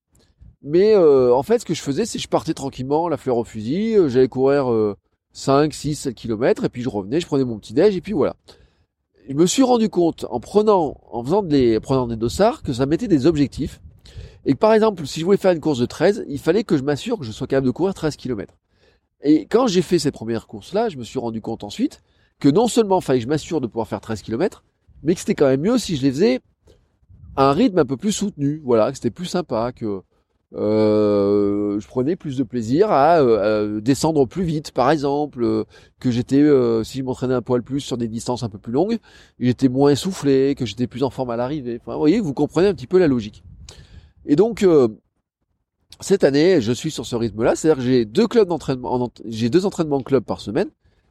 Mais 0.62 0.94
euh, 0.94 1.34
en 1.34 1.42
fait, 1.42 1.58
ce 1.58 1.64
que 1.64 1.74
je 1.74 1.82
faisais, 1.82 2.06
c'est 2.06 2.18
que 2.18 2.22
je 2.22 2.28
partais 2.28 2.54
tranquillement, 2.54 3.08
la 3.08 3.16
fleur 3.16 3.36
au 3.36 3.44
fusil, 3.44 3.96
euh, 3.96 4.08
j'allais 4.08 4.28
courir 4.28 4.94
5, 5.32 5.74
6, 5.74 5.96
7 5.96 6.14
kilomètres, 6.14 6.64
et 6.64 6.68
puis 6.68 6.82
je 6.82 6.88
revenais, 6.88 7.20
je 7.20 7.26
prenais 7.26 7.44
mon 7.44 7.58
petit 7.58 7.74
déj, 7.74 7.96
et 7.96 8.00
puis 8.00 8.12
voilà. 8.12 8.36
Je 9.28 9.34
me 9.34 9.46
suis 9.46 9.62
rendu 9.64 9.88
compte 9.88 10.24
en 10.30 10.38
prenant, 10.38 11.00
en 11.10 11.24
faisant 11.24 11.42
des, 11.42 11.80
prenant 11.80 12.06
des 12.06 12.16
dossards, 12.16 12.62
que 12.62 12.72
ça 12.72 12.86
mettait 12.86 13.08
des 13.08 13.26
objectifs. 13.26 13.80
Et 14.44 14.52
que 14.52 14.58
par 14.58 14.72
exemple, 14.72 15.06
si 15.06 15.20
je 15.20 15.24
voulais 15.24 15.36
faire 15.36 15.52
une 15.52 15.60
course 15.60 15.78
de 15.78 15.86
13, 15.86 16.26
il 16.28 16.38
fallait 16.38 16.64
que 16.64 16.76
je 16.76 16.82
m'assure 16.82 17.18
que 17.18 17.24
je 17.24 17.32
sois 17.32 17.46
capable 17.46 17.66
de 17.66 17.72
courir 17.72 17.94
13 17.94 18.16
kilomètres. 18.16 18.54
Et 19.22 19.46
quand 19.46 19.66
j'ai 19.66 19.82
fait 19.82 19.98
cette 19.98 20.14
première 20.14 20.46
course-là, 20.46 20.88
je 20.88 20.96
me 20.96 21.04
suis 21.04 21.18
rendu 21.18 21.40
compte 21.40 21.64
ensuite 21.64 22.02
que 22.40 22.48
non 22.48 22.66
seulement 22.66 23.00
fallait 23.00 23.20
que 23.20 23.24
je 23.24 23.28
m'assure 23.28 23.60
de 23.60 23.66
pouvoir 23.66 23.86
faire 23.86 24.00
13 24.00 24.22
km, 24.22 24.64
mais 25.02 25.14
que 25.14 25.20
c'était 25.20 25.34
quand 25.34 25.46
même 25.46 25.60
mieux 25.60 25.78
si 25.78 25.96
je 25.96 26.02
les 26.02 26.10
faisais 26.10 26.40
à 27.36 27.50
un 27.50 27.52
rythme 27.52 27.78
un 27.78 27.84
peu 27.84 27.96
plus 27.96 28.12
soutenu. 28.12 28.60
Voilà, 28.64 28.90
que 28.90 28.96
c'était 28.96 29.10
plus 29.10 29.26
sympa, 29.26 29.70
que 29.72 30.02
euh, 30.54 31.80
je 31.80 31.86
prenais 31.86 32.16
plus 32.16 32.36
de 32.36 32.42
plaisir 32.42 32.90
à, 32.90 33.20
euh, 33.20 33.80
descendre 33.80 34.26
plus 34.26 34.42
vite, 34.42 34.72
par 34.72 34.90
exemple, 34.90 35.42
euh, 35.42 35.64
que 36.00 36.10
j'étais, 36.10 36.42
euh, 36.42 36.82
si 36.84 36.98
je 36.98 37.04
m'entraînais 37.04 37.34
un 37.34 37.42
poil 37.42 37.62
plus 37.62 37.80
sur 37.80 37.96
des 37.96 38.08
distances 38.08 38.42
un 38.42 38.48
peu 38.48 38.58
plus 38.58 38.72
longues, 38.72 38.98
j'étais 39.38 39.68
moins 39.68 39.90
essoufflé, 39.90 40.54
que 40.56 40.66
j'étais 40.66 40.86
plus 40.86 41.04
en 41.04 41.10
forme 41.10 41.30
à 41.30 41.36
l'arrivée. 41.36 41.78
Enfin, 41.80 41.94
vous 41.94 42.00
voyez, 42.00 42.20
vous 42.20 42.34
comprenez 42.34 42.68
un 42.68 42.74
petit 42.74 42.88
peu 42.88 42.98
la 42.98 43.06
logique. 43.06 43.44
Et 44.26 44.36
donc, 44.36 44.66
cette 46.00 46.24
année, 46.24 46.60
je 46.60 46.72
suis 46.72 46.90
sur 46.90 47.06
ce 47.06 47.16
rythme-là, 47.16 47.54
c'est-à-dire 47.54 47.82
que 47.82 47.88
j'ai 47.88 48.04
deux 48.04 48.26
clubs 48.26 48.48
d'entraînement, 48.48 49.10
j'ai 49.26 49.50
deux 49.50 49.66
entraînements 49.66 50.00
club 50.00 50.24
par 50.24 50.40
semaine, 50.40 50.68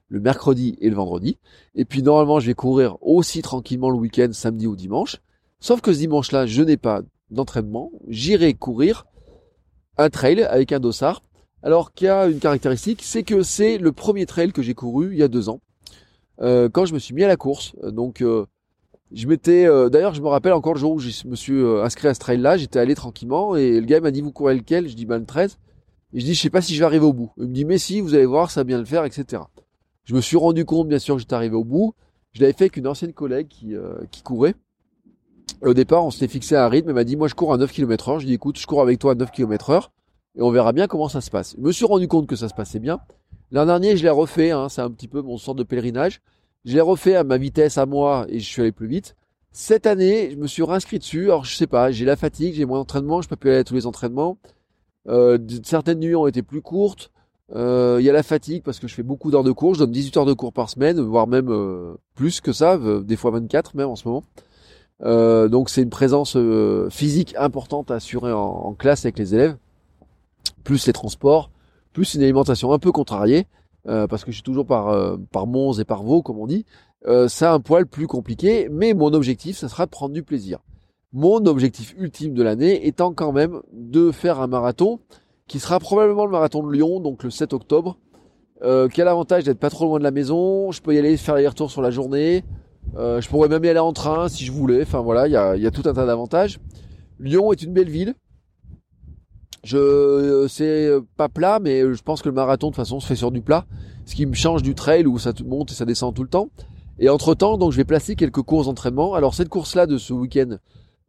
le 0.10 0.20
mercredi 0.20 0.78
et 0.82 0.90
le 0.90 0.96
vendredi. 0.96 1.38
Et 1.76 1.86
puis 1.86 2.04
normalement, 2.04 2.40
je 2.40 2.48
vais 2.48 2.54
courir 2.54 2.98
aussi 3.02 3.42
tranquillement 3.42 3.90
le 3.90 3.98
week-end, 3.98 4.30
samedi 4.34 4.68
ou 4.68 4.76
dimanche. 4.76 5.18
Sauf 5.60 5.82
que 5.82 5.94
ce 5.94 6.00
dimanche-là, 6.00 6.46
je 6.46 6.62
n'ai 6.62 6.78
pas 6.78 7.02
d'entraînement. 7.30 7.92
J'irai 8.08 8.54
courir 8.54 9.06
un 9.98 10.10
trail 10.10 10.44
avec 10.44 10.72
un 10.72 10.80
dossard. 10.80 11.22
Alors 11.64 11.94
qu'il 11.94 12.08
y 12.08 12.10
a 12.10 12.28
une 12.28 12.40
caractéristique, 12.40 13.02
c'est 13.04 13.24
que 13.24 13.44
c'est 13.44 13.78
le 13.78 13.92
premier 13.92 14.26
trail 14.26 14.52
que 14.52 14.62
j'ai 14.62 14.74
couru 14.74 15.14
il 15.14 15.20
y 15.20 15.24
a 15.24 15.28
deux 15.28 15.48
ans, 15.48 15.62
euh, 16.42 16.70
quand 16.70 16.86
je 16.86 16.94
me 16.94 17.00
suis 17.00 17.14
mis 17.14 17.24
à 17.24 17.28
la 17.28 17.38
course. 17.38 17.76
Donc 17.84 18.22
euh, 18.22 18.48
je 19.14 19.28
m'étais, 19.28 19.66
euh, 19.66 19.90
d'ailleurs, 19.90 20.14
je 20.14 20.22
me 20.22 20.28
rappelle 20.28 20.54
encore 20.54 20.74
le 20.74 20.80
jour 20.80 20.94
où 20.94 21.00
je 21.00 21.28
me 21.28 21.36
suis 21.36 21.54
euh, 21.54 21.84
inscrit 21.84 22.08
à 22.08 22.14
ce 22.14 22.20
trail-là, 22.20 22.58
j'étais 22.58 22.80
allé 22.80 22.96
tranquillement 22.96 23.56
et 23.56 23.80
le 23.80 23.86
gars 23.86 24.00
m'a 24.00 24.12
dit 24.12 24.22
vous 24.22 24.32
courez 24.32 24.56
lequel? 24.56 24.88
Je 24.88 24.96
dis 24.96 25.06
ben 25.06 25.18
le 25.18 25.26
13. 25.26 25.58
Et 26.14 26.20
je 26.20 26.26
dis 26.26 26.34
je 26.34 26.42
sais 26.42 26.50
pas 26.50 26.62
si 26.62 26.76
je 26.76 26.80
vais 26.80 26.86
arriver 26.86 27.06
au 27.06 27.14
bout. 27.14 27.32
Il 27.38 27.48
me 27.48 27.54
dit 27.54 27.66
mais 27.66 27.78
si, 27.78 28.00
vous 28.00 28.14
allez 28.14 28.26
voir, 28.26 28.52
ça 28.52 28.62
va 28.62 28.64
bien 28.64 28.78
le 28.78 28.86
faire, 28.86 29.04
etc. 29.04 29.44
Je 30.06 30.16
me 30.16 30.22
suis 30.22 30.38
rendu 30.38 30.66
compte 30.66 30.88
bien 30.88 31.00
sûr 31.00 31.16
que 31.16 31.22
j'étais 31.22 31.34
arrivé 31.34 31.56
au 31.56 31.64
bout. 31.64 31.94
Je 32.32 32.42
l'avais 32.42 32.54
fait 32.54 32.66
avec 32.66 32.78
une 32.78 32.88
ancienne 32.88 33.14
collègue 33.14 33.48
qui, 33.50 33.76
euh, 33.76 33.96
qui 34.12 34.22
courait. 34.22 34.56
au 35.62 35.74
départ, 35.74 36.06
on 36.06 36.12
s'était 36.12 36.30
fixé 36.30 36.56
à 36.56 36.66
un 36.66 36.70
rythme. 36.70 36.90
Elle 36.90 36.96
m'a 36.96 37.04
dit 37.04 37.18
moi 37.18 37.28
je 37.28 37.36
cours 37.36 37.54
à 37.54 37.58
9 37.58 37.72
km 37.72 38.10
heure. 38.10 38.20
Je 38.20 38.26
dis 38.26 38.34
écoute, 38.34 38.58
je 38.58 38.66
cours 38.66 38.82
avec 38.82 38.98
toi 39.00 39.12
à 39.12 39.16
9 39.16 39.32
km 39.32 39.72
heure 39.72 39.92
et 40.38 40.42
on 40.42 40.52
verra 40.52 40.72
bien 40.72 40.88
comment 40.88 41.10
ça 41.10 41.20
se 41.20 41.30
passe. 41.30 41.56
Je 41.58 41.62
me 41.62 41.72
suis 41.74 41.86
rendu 41.86 42.08
compte 42.08 42.28
que 42.28 42.38
ça 42.38 42.48
se 42.48 42.54
passait 42.54 42.80
bien. 42.80 43.02
L'an 43.52 43.66
dernier, 43.66 43.98
je 43.98 44.04
l'ai 44.04 44.10
refait. 44.10 44.52
Hein, 44.52 44.70
c'est 44.70 44.82
un 44.82 44.90
petit 44.90 45.10
peu 45.10 45.22
mon 45.22 45.38
sort 45.38 45.56
de 45.56 45.64
pèlerinage. 45.64 46.22
Je 46.66 46.76
l'ai 46.76 46.82
refait 46.82 47.16
à 47.16 47.24
ma 47.24 47.38
vitesse 47.38 47.78
à 47.78 47.86
moi 47.86 48.26
et 48.30 48.40
je 48.40 48.46
suis 48.48 48.62
allé 48.62 48.72
plus 48.72 48.88
vite. 48.88 49.16
Cette 49.52 49.88
année, 49.88 50.30
je 50.32 50.36
me 50.38 50.48
suis 50.48 50.64
réinscrit 50.64 51.00
dessus. 51.00 51.26
Alors 51.26 51.44
je 51.44 51.56
sais 51.56 51.68
pas, 51.68 51.92
j'ai 51.92 52.06
la 52.06 52.16
fatigue, 52.16 52.54
j'ai 52.54 52.66
moins 52.66 52.80
d'entraînement, 52.80 53.22
je 53.22 53.28
peux 53.28 53.36
plus 53.36 53.50
aller 53.50 53.60
à 53.60 53.64
tous 53.64 53.74
les 53.74 53.88
entraînements. 53.88 54.38
Euh, 55.10 55.40
certaines 55.64 56.00
nuits 56.00 56.16
ont 56.16 56.28
été 56.28 56.44
plus 56.44 56.62
courtes. 56.62 57.12
Euh, 57.54 57.98
il 58.00 58.06
y 58.06 58.10
a 58.10 58.14
la 58.14 58.24
fatigue 58.24 58.64
parce 58.64 58.80
que 58.80 58.88
je 58.88 58.94
fais 58.94 59.04
beaucoup 59.04 59.32
d'heures 59.32 59.44
de 59.44 59.52
cours. 59.52 59.74
Je 59.74 59.80
donne 59.80 59.92
18 59.92 60.18
heures 60.18 60.26
de 60.26 60.34
cours 60.34 60.54
par 60.54 60.70
semaine, 60.70 61.00
voire 61.02 61.28
même 61.28 61.50
euh, 61.50 61.96
plus 62.16 62.42
que 62.42 62.54
ça, 62.54 62.78
des 62.78 63.16
fois 63.16 63.32
24 63.32 63.76
même 63.76 63.90
en 63.90 63.96
ce 63.96 64.08
moment. 64.08 64.24
donc 65.50 65.70
c'est 65.70 65.82
une 65.82 65.90
présence 65.90 66.38
physique 66.92 67.34
importante 67.38 67.90
à 67.90 67.96
assurer 67.96 68.32
en, 68.32 68.74
classe 68.74 69.04
avec 69.06 69.18
les 69.18 69.34
élèves. 69.34 69.58
plus 70.64 70.86
les 70.86 70.94
transports, 70.94 71.50
plus 71.92 72.14
une 72.14 72.22
alimentation 72.22 72.72
un 72.72 72.80
peu 72.80 72.92
contrariée, 72.92 73.48
euh, 73.88 74.08
parce 74.08 74.24
que 74.24 74.32
je 74.32 74.38
suis 74.38 74.44
toujours 74.44 74.66
par, 74.66 74.90
euh, 74.90 75.18
par 75.32 75.48
Mons 75.48 75.80
et 75.80 75.86
par 75.86 76.04
Vaux, 76.04 76.22
comme 76.22 76.38
on 76.38 76.48
dit, 76.48 76.66
euh, 77.08 77.28
a 77.42 77.54
un 77.54 77.60
poil 77.60 77.86
plus 77.88 78.08
compliqué, 78.08 78.68
mais 78.70 78.94
mon 78.94 79.14
objectif, 79.14 79.58
ça 79.58 79.70
sera 79.70 79.86
de 79.86 79.92
prendre 79.92 80.14
du 80.14 80.24
plaisir. 80.24 80.60
Mon 81.14 81.46
objectif 81.46 81.96
ultime 81.98 82.34
de 82.34 82.44
l'année 82.44 82.88
étant 82.88 83.14
quand 83.14 83.32
même 83.32 83.62
de 83.74 84.12
faire 84.12 84.40
un 84.40 84.48
marathon, 84.48 85.00
qui 85.48 85.60
sera 85.60 85.80
probablement 85.80 86.26
le 86.26 86.32
marathon 86.32 86.66
de 86.66 86.72
Lyon, 86.72 87.02
donc 87.02 87.24
le 87.24 87.30
7 87.30 87.54
octobre, 87.54 87.98
euh, 88.64 88.88
qui 88.88 89.02
a 89.02 89.06
l'avantage 89.06 89.44
d'être 89.44 89.60
pas 89.60 89.70
trop 89.70 89.86
loin 89.86 90.00
de 90.00 90.04
la 90.04 90.12
maison, 90.12 90.72
je 90.72 90.82
peux 90.82 90.94
y 90.94 90.98
aller 90.98 91.18
faire 91.18 91.36
les 91.36 91.48
retours 91.48 91.72
sur 91.72 91.82
la 91.82 91.90
journée, 91.90 92.46
euh, 92.96 93.20
je 93.20 93.28
pourrais 93.28 93.50
même 93.50 93.64
y 93.66 93.68
aller 93.68 93.80
en 93.80 93.92
train 93.92 94.30
si 94.30 94.46
je 94.46 94.52
voulais, 94.52 94.84
enfin 94.84 95.02
voilà, 95.02 95.28
il 95.28 95.32
y 95.32 95.36
a, 95.36 95.58
y 95.58 95.66
a 95.66 95.72
tout 95.72 95.84
un 95.86 95.94
tas 95.94 96.06
d'avantages. 96.06 96.60
Lyon 97.20 97.52
est 97.52 97.62
une 97.64 97.74
belle 97.74 97.90
ville, 97.90 98.14
je 99.64 99.78
euh, 99.78 100.48
c'est 100.48 100.90
pas 101.18 101.30
plat, 101.30 101.60
mais 101.62 101.82
je 101.94 102.02
pense 102.02 102.22
que 102.22 102.30
le 102.30 102.36
marathon 102.36 102.68
de 102.68 102.72
toute 102.72 102.78
façon 102.78 103.00
se 103.00 103.08
fait 103.08 103.16
sur 103.16 103.32
du 103.32 103.42
plat, 103.42 103.66
ce 104.06 104.16
qui 104.16 104.26
me 104.26 104.34
change 104.34 104.64
du 104.64 104.76
trail 104.76 105.06
où 105.06 105.20
ça 105.20 105.34
monte 105.46 105.72
et 105.72 105.76
ça 105.76 105.86
descend 105.86 106.14
tout 106.16 106.24
le 106.24 106.30
temps. 106.30 106.50
Et 107.00 107.10
entre 107.10 107.34
temps, 107.34 107.58
donc 107.58 107.72
je 107.72 107.78
vais 107.78 107.84
placer 107.84 108.16
quelques 108.16 108.42
courses 108.42 108.66
d'entraînement. 108.66 109.14
Alors 109.14 109.34
cette 109.34 109.50
course-là 109.50 109.86
de 109.86 109.98
ce 109.98 110.14
week-end 110.14 110.58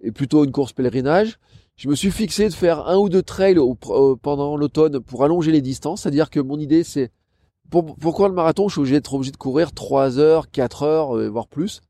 est 0.03 0.13
plutôt 0.13 0.45
une 0.45 0.53
course 0.53 0.73
pèlerinage. 0.73 1.39
Je 1.77 1.89
me 1.89 1.95
suis 1.95 2.11
fixé 2.11 2.49
de 2.49 2.55
faire 2.55 2.89
un 2.89 2.97
ou 2.97 3.09
deux 3.09 3.23
trails 3.23 3.59
euh, 3.59 4.15
pendant 4.21 4.57
l'automne 4.57 5.01
pour 5.01 5.25
allonger 5.25 5.53
les 5.53 5.63
distances. 5.63 6.03
C'est-à-dire 6.03 6.31
que 6.31 6.41
mon 6.41 6.59
idée 6.59 6.85
c'est 6.85 7.11
pour, 7.71 7.97
pourquoi 7.97 8.29
le 8.29 8.35
marathon 8.35 8.69
Je 8.69 8.75
suis 8.75 8.81
obligé 8.81 8.97
d'être 8.97 9.15
obligé 9.15 9.33
de 9.33 9.37
courir 9.39 9.73
3 9.73 10.19
heures, 10.19 10.51
4 10.51 10.83
heures, 10.83 11.17
euh, 11.17 11.29
voire 11.29 11.47
plus. 11.47 11.81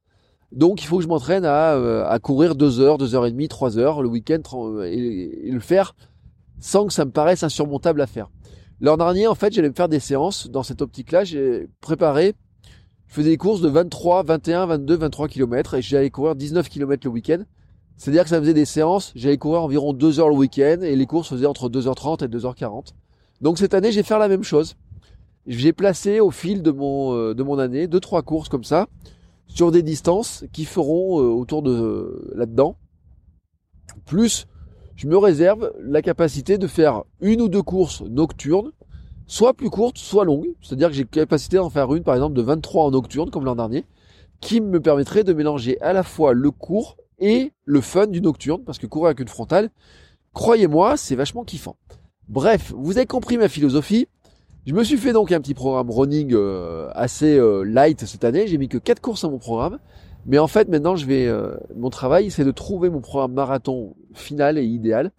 Donc 0.53 0.83
il 0.83 0.87
faut 0.87 0.99
que 0.99 1.03
je 1.03 1.09
m'entraîne 1.09 1.45
à, 1.45 2.07
à 2.07 2.19
courir 2.19 2.55
2 2.55 2.81
heures, 2.81 2.99
2 2.99 3.15
heures 3.15 3.27
et 3.27 3.33
demie, 3.33 3.49
3 3.49 3.79
heures 3.79 4.03
le 4.03 4.09
week-end 4.09 4.43
et 4.85 5.51
le 5.51 5.61
faire 5.61 5.95
sans 6.63 6.87
que 6.87 6.93
ça 6.93 7.05
me 7.05 7.11
paraisse 7.11 7.43
insurmontable 7.43 8.01
à 8.01 8.07
faire. 8.07 8.31
L'an 8.81 8.97
dernier, 8.97 9.27
en 9.27 9.35
fait, 9.35 9.53
j'allais 9.53 9.69
me 9.69 9.75
faire 9.75 9.89
des 9.89 10.01
séances 10.01 10.49
dans 10.49 10.63
cette 10.63 10.81
optique-là. 10.81 11.25
J'ai 11.25 11.69
préparé, 11.81 12.35
je 13.09 13.15
faisais 13.15 13.31
des 13.31 13.37
courses 13.37 13.61
de 13.61 13.69
23, 13.69 14.23
21, 14.23 14.67
22, 14.67 14.97
23 14.97 15.29
km 15.29 15.75
et 15.75 15.83
j'allais 15.83 16.11
courir 16.11 16.37
19 16.37 16.69
km 16.69 17.07
le 17.07 17.11
week-end. 17.11 17.43
C'est-à-dire 17.97 18.23
que 18.23 18.31
ça 18.31 18.41
faisait 18.41 18.55
des 18.55 18.65
séances, 18.65 19.13
j'allais 19.15 19.39
courir 19.39 19.63
environ 19.63 19.93
2 19.93 20.21
heures 20.21 20.29
le 20.29 20.37
week-end 20.37 20.79
et 20.83 20.97
les 20.97 21.07
courses 21.07 21.29
faisaient 21.29 21.47
entre 21.47 21.69
2h30 21.69 22.25
et 22.25 22.29
2h40. 22.29 22.93
Donc 23.41 23.59
cette 23.59 23.75
année, 23.75 23.91
j'ai 23.91 24.05
fait 24.05 24.19
la 24.19 24.29
même 24.29 24.45
chose. 24.45 24.77
J'ai 25.49 25.73
placé 25.73 26.21
au 26.21 26.31
fil 26.31 26.63
de 26.63 26.71
mon, 26.71 27.15
euh, 27.15 27.35
de 27.35 27.43
mon 27.43 27.59
année 27.59 27.89
deux, 27.89 27.99
trois 27.99 28.23
courses 28.23 28.49
comme 28.49 28.65
ça 28.65 28.87
sur 29.49 29.73
des 29.73 29.83
distances 29.83 30.45
qui 30.53 30.65
feront 30.65 31.21
euh, 31.21 31.25
autour 31.25 31.63
de 31.63 32.31
là-dedans. 32.37 32.77
Plus 34.07 34.47
je 34.97 35.07
me 35.07 35.17
réserve 35.17 35.73
la 35.81 36.03
capacité 36.03 36.59
de 36.59 36.67
faire 36.67 37.05
une 37.21 37.41
ou 37.41 37.49
deux 37.49 37.63
courses 37.63 38.03
nocturnes, 38.03 38.73
soit 39.27 39.55
plus 39.55 39.71
courtes, 39.71 39.99
soit 39.99 40.25
longues. 40.25 40.49
C'est-à-dire 40.61 40.89
que 40.89 40.95
j'ai 40.95 41.05
capacité 41.05 41.57
d'en 41.57 41.71
faire 41.71 41.95
une, 41.95 42.03
par 42.03 42.15
exemple, 42.15 42.35
de 42.35 42.43
23 42.43 42.85
en 42.85 42.91
nocturne, 42.91 43.31
comme 43.31 43.45
l'an 43.45 43.57
dernier, 43.57 43.85
qui 44.41 44.61
me 44.61 44.81
permettrait 44.81 45.25
de 45.25 45.33
mélanger 45.33 45.81
à 45.81 45.93
la 45.93 46.03
fois 46.03 46.35
le 46.35 46.51
court 46.51 46.97
et 47.19 47.53
le 47.65 47.81
fun 47.81 48.07
du 48.07 48.21
nocturne, 48.21 48.63
parce 48.65 48.79
que 48.79 48.87
courir 48.87 49.07
avec 49.07 49.21
une 49.21 49.29
frontale, 49.29 49.71
croyez-moi, 50.35 50.97
c'est 50.97 51.15
vachement 51.15 51.45
kiffant. 51.45 51.77
Bref, 52.29 52.73
vous 52.77 52.97
avez 52.99 53.07
compris 53.07 53.39
ma 53.39 53.49
philosophie. 53.49 54.09
Je 54.67 54.75
me 54.75 54.85
suis 54.85 54.97
fait 54.97 55.13
donc 55.13 55.33
un 55.33 55.41
petit 55.41 55.55
programme 55.55 55.91
running 55.91 56.33
euh, 56.35 56.89
assez 56.95 57.37
euh, 57.37 57.63
light 57.63 58.05
cette 58.07 58.25
année. 58.25 58.47
J'ai 58.47 58.59
mis 58.59 58.69
que 58.69 58.79
quatre 58.79 59.01
courses 59.01 59.25
à 59.25 59.29
mon 59.29 59.39
programme. 59.39 59.79
Mais 60.27 60.39
en 60.39 60.47
fait, 60.47 60.69
maintenant, 60.69 60.97
je 60.97 61.07
vais, 61.07 61.27
euh, 61.27 61.55
mon 61.75 61.91
travail, 61.91 62.31
c'est 62.31 62.45
de 62.45 62.53
trouver 62.53 62.91
mon 62.91 63.01
programme 63.01 63.33
marathon 63.33 63.97
final 64.15 64.57
et 64.57 64.65
idéal. 64.65 65.11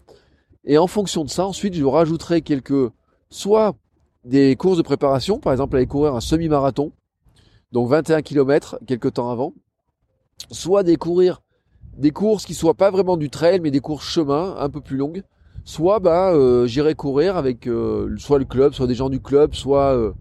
Et 0.65 0.77
en 0.77 0.87
fonction 0.87 1.25
de 1.25 1.29
ça, 1.29 1.45
ensuite, 1.45 1.73
je 1.73 1.83
rajouterai 1.83 2.41
quelques, 2.41 2.89
soit 3.29 3.75
des 4.23 4.55
courses 4.55 4.77
de 4.77 4.83
préparation, 4.83 5.39
par 5.39 5.51
exemple, 5.51 5.75
aller 5.75 5.87
courir 5.87 6.15
un 6.15 6.21
semi-marathon, 6.21 6.93
donc 7.73 7.89
21 7.89 8.21
km 8.21 8.79
quelques 8.87 9.13
temps 9.13 9.29
avant, 9.29 9.53
soit 10.51 10.83
des 10.83 10.95
courir 10.95 11.41
des 11.97 12.11
courses 12.11 12.45
qui 12.45 12.53
soient 12.53 12.73
pas 12.73 12.89
vraiment 12.89 13.17
du 13.17 13.29
trail, 13.29 13.59
mais 13.59 13.71
des 13.71 13.81
courses 13.81 14.05
chemin 14.05 14.55
un 14.57 14.69
peu 14.69 14.79
plus 14.79 14.95
longues, 14.95 15.23
soit 15.65 15.99
bah 15.99 16.31
euh, 16.31 16.65
j'irai 16.65 16.95
courir 16.95 17.35
avec 17.35 17.67
euh, 17.67 18.15
soit 18.17 18.39
le 18.39 18.45
club, 18.45 18.73
soit 18.73 18.87
des 18.87 18.95
gens 18.95 19.09
du 19.09 19.19
club, 19.19 19.53
soit 19.53 20.13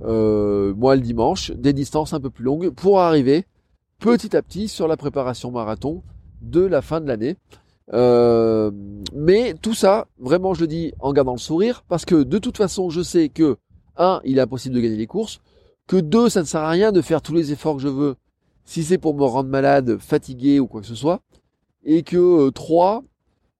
moi 0.00 0.96
le 0.96 1.00
dimanche, 1.02 1.50
des 1.52 1.74
distances 1.74 2.14
un 2.14 2.20
peu 2.20 2.30
plus 2.30 2.44
longues 2.44 2.70
pour 2.70 3.00
arriver 3.00 3.46
petit 3.98 4.36
à 4.36 4.42
petit 4.42 4.68
sur 4.68 4.88
la 4.88 4.96
préparation 4.96 5.50
marathon 5.50 6.02
de 6.40 6.60
la 6.60 6.82
fin 6.82 7.00
de 7.00 7.06
l'année. 7.06 7.36
Euh, 7.92 8.70
mais 9.14 9.54
tout 9.54 9.74
ça, 9.74 10.06
vraiment, 10.18 10.54
je 10.54 10.62
le 10.62 10.66
dis 10.66 10.92
en 11.00 11.12
gardant 11.12 11.32
le 11.32 11.38
sourire, 11.38 11.84
parce 11.88 12.04
que 12.04 12.22
de 12.22 12.38
toute 12.38 12.56
façon, 12.56 12.90
je 12.90 13.02
sais 13.02 13.28
que 13.28 13.56
un, 13.96 14.20
il 14.24 14.38
est 14.38 14.42
impossible 14.42 14.74
de 14.74 14.80
gagner 14.80 14.96
les 14.96 15.06
courses, 15.06 15.40
que 15.86 15.96
deux, 15.96 16.28
ça 16.28 16.40
ne 16.40 16.46
sert 16.46 16.62
à 16.62 16.70
rien 16.70 16.92
de 16.92 17.02
faire 17.02 17.22
tous 17.22 17.34
les 17.34 17.52
efforts 17.52 17.76
que 17.76 17.82
je 17.82 17.88
veux 17.88 18.16
si 18.64 18.82
c'est 18.82 18.98
pour 18.98 19.14
me 19.14 19.24
rendre 19.24 19.50
malade, 19.50 19.98
fatigué 19.98 20.58
ou 20.58 20.66
quoi 20.66 20.80
que 20.80 20.86
ce 20.86 20.94
soit, 20.94 21.20
et 21.84 22.02
que 22.02 22.16
euh, 22.46 22.50
trois, 22.50 23.04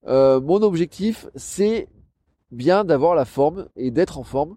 euh, 0.07 0.41
mon 0.41 0.63
objectif, 0.63 1.27
c'est 1.35 1.89
bien 2.51 2.85
d'avoir 2.85 3.15
la 3.15 3.25
forme 3.27 3.67
et 3.77 3.91
d'être 3.91 4.19
en 4.19 4.25
forme 4.25 4.57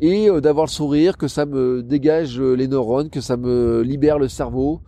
et 0.00 0.28
d'avoir 0.40 0.66
le 0.66 0.70
sourire, 0.70 1.16
que 1.16 1.28
ça 1.28 1.46
me 1.46 1.82
dégage 1.82 2.40
les 2.40 2.68
neurones, 2.68 3.10
que 3.10 3.20
ça 3.20 3.36
me 3.36 3.82
libère 3.82 4.18
le 4.18 4.28
cerveau, 4.28 4.80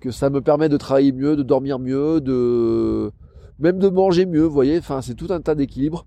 que 0.00 0.10
ça 0.10 0.30
me 0.30 0.40
permet 0.40 0.68
de 0.68 0.76
travailler 0.76 1.12
mieux, 1.12 1.36
de 1.36 1.42
dormir 1.42 1.78
mieux, 1.78 2.20
de 2.20 3.10
même 3.58 3.78
de 3.78 3.88
manger 3.88 4.26
mieux, 4.26 4.42
vous 4.42 4.52
voyez, 4.52 4.78
enfin 4.78 5.00
c'est 5.00 5.14
tout 5.14 5.28
un 5.30 5.40
tas 5.40 5.54
d'équilibres. 5.54 6.06